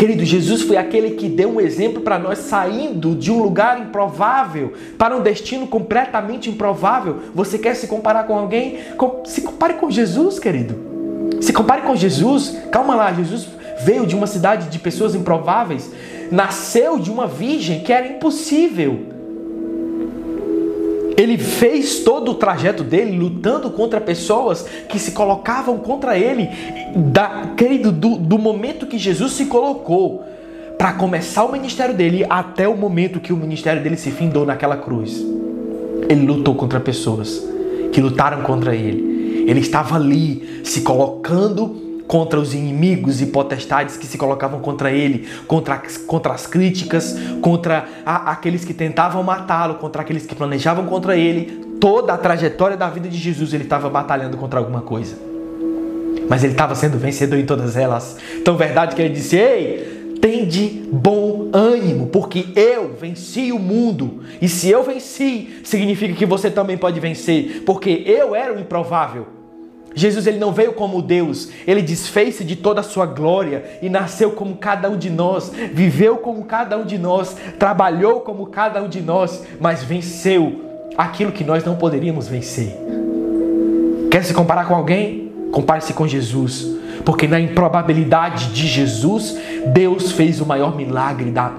Querido, 0.00 0.24
Jesus 0.24 0.62
foi 0.62 0.78
aquele 0.78 1.10
que 1.10 1.28
deu 1.28 1.50
um 1.50 1.60
exemplo 1.60 2.00
para 2.00 2.18
nós 2.18 2.38
saindo 2.38 3.14
de 3.14 3.30
um 3.30 3.42
lugar 3.42 3.78
improvável 3.78 4.72
para 4.96 5.14
um 5.14 5.20
destino 5.20 5.66
completamente 5.66 6.48
improvável. 6.48 7.18
Você 7.34 7.58
quer 7.58 7.76
se 7.76 7.86
comparar 7.86 8.24
com 8.24 8.34
alguém? 8.34 8.78
Se 9.26 9.42
compare 9.42 9.74
com 9.74 9.90
Jesus, 9.90 10.38
querido. 10.38 10.74
Se 11.42 11.52
compare 11.52 11.82
com 11.82 11.94
Jesus. 11.94 12.56
Calma 12.72 12.94
lá, 12.94 13.12
Jesus 13.12 13.48
veio 13.84 14.06
de 14.06 14.16
uma 14.16 14.26
cidade 14.26 14.70
de 14.70 14.78
pessoas 14.78 15.14
improváveis, 15.14 15.92
nasceu 16.32 16.98
de 16.98 17.10
uma 17.10 17.26
virgem 17.26 17.80
que 17.80 17.92
era 17.92 18.06
impossível. 18.06 19.19
Ele 21.20 21.36
fez 21.36 21.98
todo 21.98 22.30
o 22.30 22.34
trajeto 22.34 22.82
dele 22.82 23.14
lutando 23.14 23.70
contra 23.70 24.00
pessoas 24.00 24.64
que 24.88 24.98
se 24.98 25.12
colocavam 25.12 25.76
contra 25.76 26.18
ele. 26.18 26.48
Da, 26.96 27.52
querido, 27.56 27.92
do, 27.92 28.16
do 28.16 28.38
momento 28.38 28.86
que 28.86 28.96
Jesus 28.96 29.32
se 29.32 29.44
colocou 29.44 30.24
para 30.78 30.94
começar 30.94 31.44
o 31.44 31.52
ministério 31.52 31.94
dele 31.94 32.24
até 32.30 32.66
o 32.66 32.74
momento 32.74 33.20
que 33.20 33.34
o 33.34 33.36
ministério 33.36 33.82
dele 33.82 33.98
se 33.98 34.10
findou 34.10 34.46
naquela 34.46 34.78
cruz. 34.78 35.22
Ele 36.08 36.24
lutou 36.24 36.54
contra 36.54 36.80
pessoas 36.80 37.46
que 37.92 38.00
lutaram 38.00 38.40
contra 38.42 38.74
ele. 38.74 39.44
Ele 39.46 39.60
estava 39.60 39.96
ali 39.96 40.62
se 40.64 40.80
colocando 40.80 41.89
contra 42.10 42.40
os 42.40 42.52
inimigos 42.52 43.20
e 43.22 43.26
potestades 43.26 43.96
que 43.96 44.04
se 44.04 44.18
colocavam 44.18 44.58
contra 44.58 44.90
ele, 44.90 45.28
contra, 45.46 45.80
contra 46.08 46.32
as 46.32 46.44
críticas, 46.44 47.16
contra 47.40 47.86
a, 48.04 48.32
aqueles 48.32 48.64
que 48.64 48.74
tentavam 48.74 49.22
matá-lo, 49.22 49.76
contra 49.76 50.02
aqueles 50.02 50.26
que 50.26 50.34
planejavam 50.34 50.86
contra 50.86 51.16
ele. 51.16 51.76
Toda 51.80 52.12
a 52.12 52.18
trajetória 52.18 52.76
da 52.76 52.88
vida 52.88 53.08
de 53.08 53.16
Jesus 53.16 53.54
ele 53.54 53.62
estava 53.62 53.88
batalhando 53.88 54.36
contra 54.36 54.58
alguma 54.58 54.80
coisa. 54.80 55.16
Mas 56.28 56.42
ele 56.42 56.52
estava 56.52 56.74
sendo 56.74 56.98
vencedor 56.98 57.38
em 57.38 57.46
todas 57.46 57.76
elas. 57.76 58.16
Tão 58.44 58.56
verdade 58.56 58.96
que 58.96 59.02
ele 59.02 59.14
disse: 59.14 59.36
Ei, 59.36 60.00
Tende 60.20 60.82
bom 60.92 61.48
ânimo, 61.50 62.08
porque 62.08 62.44
eu 62.54 62.92
venci 63.00 63.52
o 63.52 63.58
mundo. 63.58 64.20
E 64.42 64.48
se 64.50 64.68
eu 64.68 64.82
venci, 64.82 65.60
significa 65.64 66.12
que 66.12 66.26
você 66.26 66.50
também 66.50 66.76
pode 66.76 67.00
vencer, 67.00 67.62
porque 67.64 68.02
eu 68.04 68.34
era 68.34 68.52
o 68.52 68.60
improvável. 68.60 69.39
Jesus 69.94 70.26
ele 70.26 70.38
não 70.38 70.52
veio 70.52 70.72
como 70.72 71.02
Deus, 71.02 71.50
ele 71.66 71.82
desfez-se 71.82 72.44
de 72.44 72.56
toda 72.56 72.80
a 72.80 72.84
sua 72.84 73.06
glória 73.06 73.64
e 73.82 73.88
nasceu 73.88 74.30
como 74.32 74.56
cada 74.56 74.88
um 74.88 74.96
de 74.96 75.10
nós, 75.10 75.50
viveu 75.72 76.18
como 76.18 76.44
cada 76.44 76.78
um 76.78 76.84
de 76.84 76.96
nós, 76.96 77.36
trabalhou 77.58 78.20
como 78.20 78.46
cada 78.46 78.82
um 78.82 78.88
de 78.88 79.00
nós, 79.00 79.42
mas 79.60 79.82
venceu 79.82 80.64
aquilo 80.96 81.32
que 81.32 81.44
nós 81.44 81.64
não 81.64 81.76
poderíamos 81.76 82.28
vencer. 82.28 82.76
Quer 84.10 84.24
se 84.24 84.34
comparar 84.34 84.66
com 84.66 84.74
alguém? 84.74 85.32
Compare-se 85.50 85.92
com 85.92 86.06
Jesus, 86.06 86.66
porque 87.04 87.26
na 87.26 87.40
improbabilidade 87.40 88.52
de 88.52 88.68
Jesus, 88.68 89.36
Deus 89.72 90.12
fez 90.12 90.40
o 90.40 90.46
maior 90.46 90.76
milagre 90.76 91.30
da, 91.30 91.52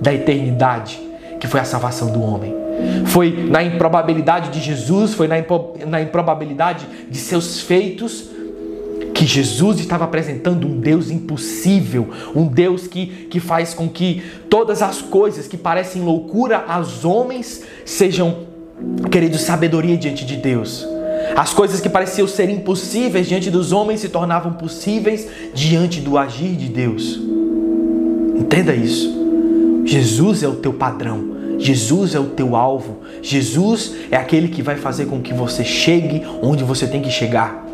da 0.00 0.14
eternidade, 0.14 1.00
que 1.40 1.48
foi 1.48 1.58
a 1.58 1.64
salvação 1.64 2.12
do 2.12 2.22
homem. 2.22 2.61
Foi 3.06 3.46
na 3.48 3.62
improbabilidade 3.62 4.50
de 4.50 4.60
Jesus, 4.60 5.14
foi 5.14 5.28
na, 5.28 5.38
impro, 5.38 5.74
na 5.86 6.00
improbabilidade 6.00 6.86
de 7.10 7.18
seus 7.18 7.60
feitos 7.60 8.30
que 9.12 9.26
Jesus 9.26 9.78
estava 9.78 10.04
apresentando 10.04 10.66
um 10.66 10.80
Deus 10.80 11.10
impossível, 11.10 12.08
um 12.34 12.46
Deus 12.46 12.86
que, 12.86 13.06
que 13.06 13.38
faz 13.38 13.74
com 13.74 13.88
que 13.88 14.22
todas 14.48 14.82
as 14.82 15.02
coisas 15.02 15.46
que 15.46 15.56
parecem 15.56 16.02
loucura 16.02 16.64
aos 16.66 17.04
homens 17.04 17.62
sejam, 17.84 18.46
queridos, 19.10 19.42
sabedoria 19.42 19.96
diante 19.96 20.24
de 20.24 20.36
Deus. 20.36 20.86
As 21.36 21.54
coisas 21.54 21.80
que 21.80 21.88
pareciam 21.88 22.26
ser 22.26 22.48
impossíveis 22.50 23.28
diante 23.28 23.50
dos 23.50 23.72
homens 23.72 24.00
se 24.00 24.08
tornavam 24.08 24.54
possíveis 24.54 25.28
diante 25.54 26.00
do 26.00 26.18
agir 26.18 26.56
de 26.56 26.68
Deus. 26.68 27.20
Entenda 28.36 28.74
isso. 28.74 29.22
Jesus 29.84 30.42
é 30.42 30.48
o 30.48 30.56
teu 30.56 30.72
padrão. 30.72 31.31
Jesus 31.62 32.14
é 32.14 32.18
o 32.18 32.30
teu 32.30 32.56
alvo. 32.56 33.02
Jesus 33.22 33.94
é 34.10 34.16
aquele 34.16 34.48
que 34.48 34.62
vai 34.62 34.76
fazer 34.76 35.06
com 35.06 35.22
que 35.22 35.32
você 35.32 35.62
chegue 35.64 36.22
onde 36.42 36.64
você 36.64 36.88
tem 36.88 37.00
que 37.00 37.10
chegar. 37.10 37.64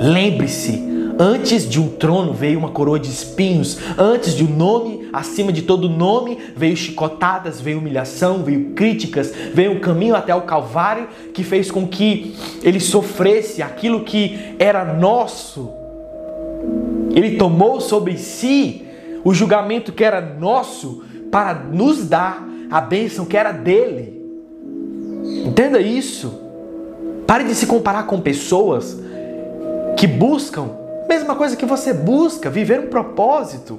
Lembre-se, 0.00 0.82
antes 1.16 1.68
de 1.68 1.80
um 1.80 1.88
trono 1.88 2.32
veio 2.32 2.58
uma 2.58 2.70
coroa 2.70 2.98
de 2.98 3.08
espinhos, 3.08 3.78
antes 3.96 4.34
de 4.34 4.42
um 4.42 4.48
nome, 4.48 5.08
acima 5.12 5.52
de 5.52 5.62
todo 5.62 5.88
nome, 5.88 6.38
veio 6.56 6.76
chicotadas, 6.76 7.60
veio 7.60 7.78
humilhação, 7.78 8.42
veio 8.42 8.72
críticas, 8.72 9.32
veio 9.54 9.72
um 9.72 9.80
caminho 9.80 10.16
até 10.16 10.34
o 10.34 10.42
Calvário 10.42 11.06
que 11.32 11.44
fez 11.44 11.70
com 11.70 11.86
que 11.86 12.34
ele 12.64 12.80
sofresse 12.80 13.62
aquilo 13.62 14.02
que 14.02 14.56
era 14.58 14.84
nosso. 14.84 15.70
Ele 17.14 17.36
tomou 17.36 17.80
sobre 17.80 18.18
si 18.18 18.84
o 19.24 19.32
julgamento 19.32 19.92
que 19.92 20.02
era 20.02 20.20
nosso 20.20 21.04
para 21.30 21.54
nos 21.54 22.08
dar 22.08 22.55
a 22.70 22.80
bênção 22.80 23.24
que 23.24 23.36
era 23.36 23.52
dele. 23.52 24.22
Entenda 25.44 25.80
isso. 25.80 26.40
Pare 27.26 27.44
de 27.44 27.54
se 27.54 27.66
comparar 27.66 28.06
com 28.06 28.20
pessoas 28.20 28.96
que 29.96 30.06
buscam 30.06 30.70
a 31.04 31.08
mesma 31.08 31.36
coisa 31.36 31.56
que 31.56 31.64
você 31.64 31.92
busca, 31.92 32.50
viver 32.50 32.80
um 32.80 32.88
propósito. 32.88 33.78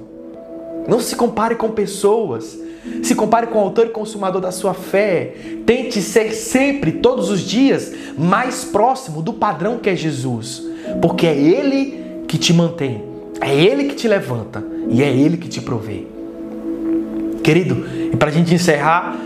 Não 0.88 0.98
se 0.98 1.14
compare 1.14 1.54
com 1.54 1.70
pessoas. 1.70 2.58
Se 3.02 3.14
compare 3.14 3.48
com 3.48 3.58
o 3.58 3.62
autor 3.62 3.86
e 3.86 3.90
consumador 3.90 4.40
da 4.40 4.50
sua 4.50 4.72
fé. 4.72 5.34
Tente 5.66 6.00
ser 6.00 6.32
sempre, 6.32 6.92
todos 6.92 7.30
os 7.30 7.42
dias, 7.42 7.92
mais 8.16 8.64
próximo 8.64 9.20
do 9.20 9.34
padrão 9.34 9.78
que 9.78 9.90
é 9.90 9.96
Jesus. 9.96 10.62
Porque 11.02 11.26
é 11.26 11.36
Ele 11.36 12.24
que 12.26 12.38
te 12.38 12.54
mantém, 12.54 13.04
é 13.40 13.54
Ele 13.54 13.84
que 13.84 13.94
te 13.94 14.08
levanta 14.08 14.64
e 14.88 15.02
é 15.02 15.10
Ele 15.10 15.36
que 15.36 15.48
te 15.48 15.60
provê. 15.60 16.06
Querido, 17.48 17.86
e 18.12 18.14
para 18.14 18.28
a 18.28 18.30
gente 18.30 18.52
encerrar, 18.52 19.16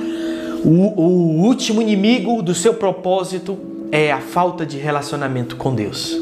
o, 0.64 0.68
o 0.68 1.42
último 1.42 1.82
inimigo 1.82 2.40
do 2.40 2.54
seu 2.54 2.72
propósito 2.72 3.58
é 3.90 4.12
a 4.12 4.20
falta 4.20 4.64
de 4.64 4.78
relacionamento 4.78 5.56
com 5.56 5.74
Deus. 5.74 6.16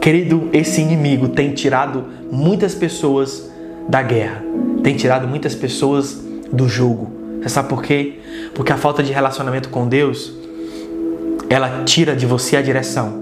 Querido, 0.00 0.48
esse 0.52 0.80
inimigo 0.80 1.30
tem 1.30 1.50
tirado 1.54 2.04
muitas 2.30 2.72
pessoas 2.72 3.50
da 3.88 4.00
guerra, 4.00 4.44
tem 4.84 4.94
tirado 4.94 5.26
muitas 5.26 5.56
pessoas 5.56 6.22
do 6.52 6.68
jogo. 6.68 7.10
Você 7.42 7.48
sabe 7.48 7.68
por 7.68 7.82
quê? 7.82 8.20
Porque 8.54 8.72
a 8.72 8.76
falta 8.76 9.02
de 9.02 9.12
relacionamento 9.12 9.70
com 9.70 9.88
Deus, 9.88 10.32
ela 11.50 11.82
tira 11.82 12.14
de 12.14 12.26
você 12.26 12.56
a 12.56 12.62
direção. 12.62 13.12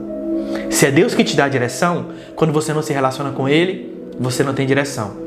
Se 0.69 0.85
é 0.85 0.91
Deus 0.91 1.15
que 1.15 1.25
te 1.25 1.35
dá 1.35 1.47
a 1.47 1.49
direção, 1.49 2.09
quando 2.35 2.53
você 2.53 2.75
não 2.75 2.83
se 2.83 2.93
relaciona 2.93 3.31
com 3.31 3.49
Ele, 3.49 3.91
você 4.21 4.45
não 4.45 4.53
tem 4.53 4.67
direção. 4.67 5.25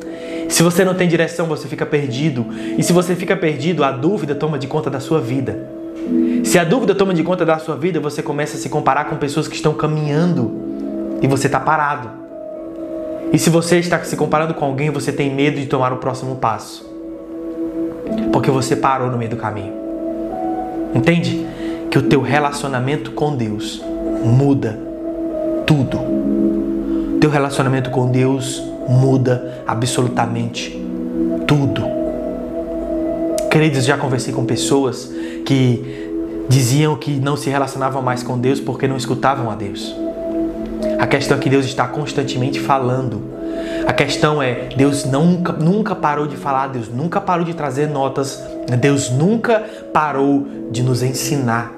Se 0.50 0.64
você 0.64 0.84
não 0.84 0.96
tem 0.96 1.08
direção, 1.08 1.46
você 1.46 1.68
fica 1.68 1.86
perdido. 1.86 2.48
E 2.78 2.84
se 2.84 2.92
você 2.92 3.16
fica 3.16 3.38
perdido, 3.38 3.84
a 3.84 3.92
dúvida 3.92 4.34
toma 4.34 4.58
de 4.58 4.68
conta 4.68 4.90
da 4.90 5.00
sua 5.00 5.22
vida. 5.22 5.70
Se 6.44 6.58
a 6.58 6.64
dúvida 6.64 6.96
toma 6.96 7.14
de 7.14 7.24
conta 7.24 7.46
da 7.46 7.60
sua 7.60 7.76
vida, 7.76 8.00
você 8.00 8.24
começa 8.24 8.58
a 8.58 8.60
se 8.60 8.68
comparar 8.68 9.06
com 9.06 9.16
pessoas 9.16 9.48
que 9.48 9.56
estão 9.56 9.74
caminhando 9.74 10.52
e 11.22 11.28
você 11.28 11.48
está 11.48 11.60
parado. 11.60 12.10
E 13.32 13.38
se 13.38 13.52
você 13.52 13.78
está 13.78 14.04
se 14.04 14.18
comparando 14.18 14.56
com 14.56 14.66
alguém, 14.66 14.90
você 14.90 15.12
tem 15.12 15.34
medo 15.34 15.60
de 15.60 15.68
tomar 15.68 15.94
o 15.94 15.98
próximo 15.98 16.36
passo. 16.38 16.90
Porque 18.34 18.50
você 18.50 18.76
parou 18.76 19.12
no 19.12 19.18
meio 19.18 19.30
do 19.30 19.38
caminho. 19.38 19.74
Entende? 20.96 21.46
Que 21.92 22.00
o 22.00 22.02
teu 22.02 22.22
relacionamento 22.22 23.12
com 23.12 23.36
Deus 23.36 23.84
muda 24.24 24.80
tudo. 25.68 26.00
Teu 27.22 27.30
relacionamento 27.30 27.92
com 27.92 28.10
Deus 28.10 28.64
muda 28.90 29.64
absolutamente 29.68 30.80
tudo. 31.48 31.84
Queridos, 33.52 33.86
já 33.86 33.98
conversei 33.98 34.34
com 34.34 34.46
pessoas 34.46 35.12
que 35.46 36.10
diziam 36.50 36.96
que 36.96 37.12
não 37.12 37.38
se 37.38 37.50
relacionavam 37.50 38.02
mais 38.02 38.24
com 38.24 38.38
Deus 38.38 38.60
porque 38.60 38.88
não 38.88 38.98
escutavam 38.98 39.50
a 39.50 39.56
Deus. 39.56 39.96
A 41.00 41.08
questão 41.08 41.38
é 41.38 41.40
que 41.40 41.50
Deus 41.50 41.66
está 41.66 41.88
constantemente 41.88 42.60
falando. 42.60 43.22
A 43.88 43.94
questão 43.94 44.42
é, 44.42 44.70
Deus 44.76 45.06
nunca, 45.06 45.54
nunca 45.54 45.96
parou 45.96 46.28
de 46.28 46.36
falar, 46.36 46.68
Deus 46.68 46.90
nunca 46.90 47.22
parou 47.22 47.46
de 47.46 47.54
trazer 47.54 47.88
notas, 47.88 48.44
Deus 48.80 49.10
nunca 49.10 49.64
parou 49.94 50.48
de 50.72 50.84
nos 50.84 51.02
ensinar. 51.02 51.74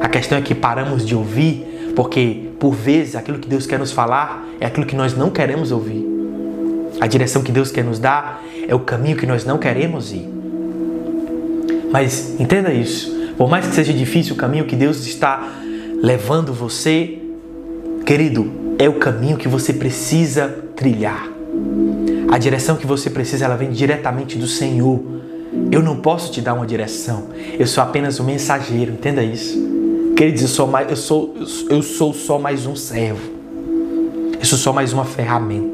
A 0.00 0.08
questão 0.08 0.36
é 0.36 0.42
que 0.42 0.54
paramos 0.54 1.06
de 1.06 1.14
ouvir 1.14 1.92
porque, 1.94 2.50
por 2.58 2.72
vezes, 2.72 3.16
aquilo 3.16 3.38
que 3.38 3.48
Deus 3.48 3.66
quer 3.66 3.78
nos 3.78 3.92
falar 3.92 4.46
é 4.60 4.66
aquilo 4.66 4.86
que 4.86 4.96
nós 4.96 5.16
não 5.16 5.30
queremos 5.30 5.72
ouvir. 5.72 6.11
A 7.00 7.06
direção 7.06 7.42
que 7.42 7.52
Deus 7.52 7.70
quer 7.70 7.84
nos 7.84 7.98
dar 7.98 8.42
é 8.66 8.74
o 8.74 8.80
caminho 8.80 9.16
que 9.16 9.26
nós 9.26 9.44
não 9.44 9.58
queremos 9.58 10.12
ir. 10.12 10.28
Mas 11.90 12.38
entenda 12.38 12.72
isso. 12.72 13.10
Por 13.36 13.48
mais 13.48 13.66
que 13.66 13.74
seja 13.74 13.92
difícil 13.92 14.34
o 14.34 14.36
caminho 14.36 14.64
que 14.64 14.76
Deus 14.76 15.04
está 15.06 15.46
levando 16.02 16.52
você, 16.52 17.18
querido, 18.04 18.50
é 18.78 18.88
o 18.88 18.94
caminho 18.94 19.36
que 19.36 19.48
você 19.48 19.72
precisa 19.72 20.48
trilhar. 20.76 21.28
A 22.30 22.38
direção 22.38 22.76
que 22.76 22.86
você 22.86 23.10
precisa, 23.10 23.44
ela 23.44 23.56
vem 23.56 23.70
diretamente 23.70 24.38
do 24.38 24.46
Senhor. 24.46 25.00
Eu 25.70 25.82
não 25.82 25.96
posso 25.96 26.32
te 26.32 26.40
dar 26.40 26.54
uma 26.54 26.66
direção. 26.66 27.28
Eu 27.58 27.66
sou 27.66 27.82
apenas 27.82 28.18
um 28.20 28.24
mensageiro, 28.24 28.92
entenda 28.92 29.22
isso. 29.22 29.58
Queridos, 30.16 30.42
eu 30.42 30.48
sou, 30.48 30.66
mais, 30.66 30.88
eu 30.88 30.96
sou, 30.96 31.34
eu 31.68 31.82
sou 31.82 32.14
só 32.14 32.38
mais 32.38 32.66
um 32.66 32.76
servo. 32.76 33.30
Eu 34.38 34.44
sou 34.44 34.58
só 34.58 34.72
mais 34.72 34.92
uma 34.92 35.04
ferramenta 35.04 35.71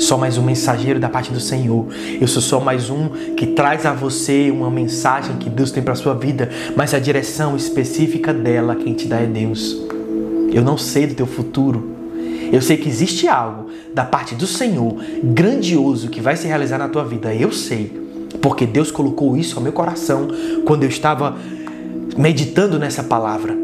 só 0.00 0.16
mais 0.16 0.38
um 0.38 0.42
mensageiro 0.42 0.98
da 0.98 1.08
parte 1.08 1.30
do 1.30 1.38
Senhor. 1.38 1.86
Eu 2.20 2.26
sou 2.26 2.40
só 2.40 2.58
mais 2.58 2.88
um 2.88 3.10
que 3.36 3.48
traz 3.48 3.84
a 3.84 3.92
você 3.92 4.50
uma 4.50 4.70
mensagem 4.70 5.36
que 5.36 5.50
Deus 5.50 5.70
tem 5.70 5.82
para 5.82 5.94
sua 5.94 6.14
vida, 6.14 6.48
mas 6.74 6.94
a 6.94 6.98
direção 6.98 7.54
específica 7.54 8.32
dela 8.32 8.74
quem 8.74 8.94
te 8.94 9.06
dá 9.06 9.18
é 9.18 9.26
Deus. 9.26 9.76
Eu 10.52 10.62
não 10.62 10.78
sei 10.78 11.06
do 11.06 11.14
teu 11.14 11.26
futuro. 11.26 11.96
Eu 12.50 12.62
sei 12.62 12.78
que 12.78 12.88
existe 12.88 13.28
algo 13.28 13.70
da 13.94 14.04
parte 14.04 14.34
do 14.34 14.46
Senhor 14.46 14.96
grandioso 15.22 16.08
que 16.08 16.20
vai 16.20 16.34
se 16.34 16.48
realizar 16.48 16.78
na 16.78 16.88
tua 16.88 17.04
vida. 17.04 17.34
Eu 17.34 17.52
sei, 17.52 17.92
porque 18.40 18.66
Deus 18.66 18.90
colocou 18.90 19.36
isso 19.36 19.56
ao 19.56 19.62
meu 19.62 19.72
coração 19.72 20.28
quando 20.64 20.82
eu 20.82 20.88
estava 20.88 21.36
meditando 22.16 22.78
nessa 22.78 23.02
palavra. 23.02 23.54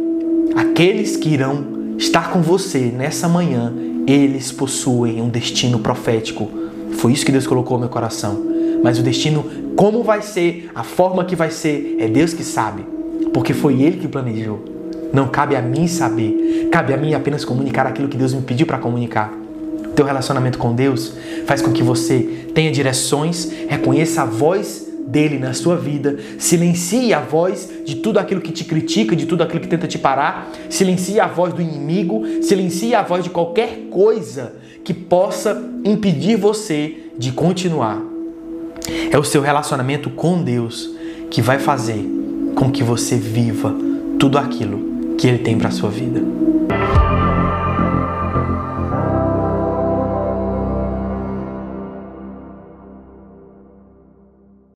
Aqueles 0.54 1.16
que 1.16 1.30
irão 1.30 1.96
estar 1.98 2.30
com 2.30 2.42
você 2.42 2.78
nessa 2.78 3.26
manhã 3.26 3.72
eles 4.06 4.52
possuem 4.52 5.20
um 5.20 5.28
destino 5.28 5.78
profético. 5.78 6.48
Foi 6.92 7.12
isso 7.12 7.26
que 7.26 7.32
Deus 7.32 7.46
colocou 7.46 7.76
no 7.76 7.82
meu 7.82 7.88
coração. 7.88 8.40
Mas 8.82 8.98
o 8.98 9.02
destino, 9.02 9.44
como 9.74 10.02
vai 10.02 10.22
ser, 10.22 10.70
a 10.74 10.82
forma 10.82 11.24
que 11.24 11.34
vai 11.34 11.50
ser, 11.50 11.96
é 11.98 12.06
Deus 12.06 12.32
que 12.32 12.44
sabe. 12.44 12.84
Porque 13.32 13.52
foi 13.52 13.82
Ele 13.82 13.96
que 13.96 14.08
planejou. 14.08 14.64
Não 15.12 15.28
cabe 15.28 15.56
a 15.56 15.62
mim 15.62 15.88
saber. 15.88 16.68
Cabe 16.70 16.92
a 16.94 16.96
mim 16.96 17.14
apenas 17.14 17.44
comunicar 17.44 17.86
aquilo 17.86 18.08
que 18.08 18.16
Deus 18.16 18.32
me 18.32 18.42
pediu 18.42 18.66
para 18.66 18.78
comunicar. 18.78 19.32
teu 19.94 20.04
relacionamento 20.04 20.58
com 20.58 20.74
Deus 20.74 21.14
faz 21.46 21.62
com 21.62 21.72
que 21.72 21.82
você 21.82 22.46
tenha 22.54 22.70
direções, 22.70 23.50
reconheça 23.68 24.22
a 24.22 24.24
voz 24.26 24.85
dele 25.06 25.38
na 25.38 25.54
sua 25.54 25.76
vida, 25.76 26.16
silencie 26.38 27.14
a 27.14 27.20
voz 27.20 27.70
de 27.84 27.96
tudo 27.96 28.18
aquilo 28.18 28.40
que 28.40 28.52
te 28.52 28.64
critica, 28.64 29.14
de 29.14 29.24
tudo 29.24 29.42
aquilo 29.42 29.60
que 29.60 29.68
tenta 29.68 29.86
te 29.86 29.98
parar, 29.98 30.50
silencie 30.68 31.20
a 31.20 31.26
voz 31.26 31.54
do 31.54 31.62
inimigo, 31.62 32.42
silencie 32.42 32.94
a 32.94 33.02
voz 33.02 33.22
de 33.22 33.30
qualquer 33.30 33.88
coisa 33.90 34.54
que 34.84 34.92
possa 34.92 35.62
impedir 35.84 36.36
você 36.36 36.96
de 37.16 37.32
continuar. 37.32 38.02
É 39.10 39.18
o 39.18 39.24
seu 39.24 39.40
relacionamento 39.40 40.10
com 40.10 40.42
Deus 40.42 40.90
que 41.30 41.40
vai 41.40 41.58
fazer 41.58 42.04
com 42.54 42.70
que 42.70 42.82
você 42.82 43.16
viva 43.16 43.74
tudo 44.18 44.38
aquilo 44.38 45.16
que 45.16 45.26
ele 45.26 45.38
tem 45.38 45.56
para 45.58 45.70
sua 45.70 45.90
vida. 45.90 46.20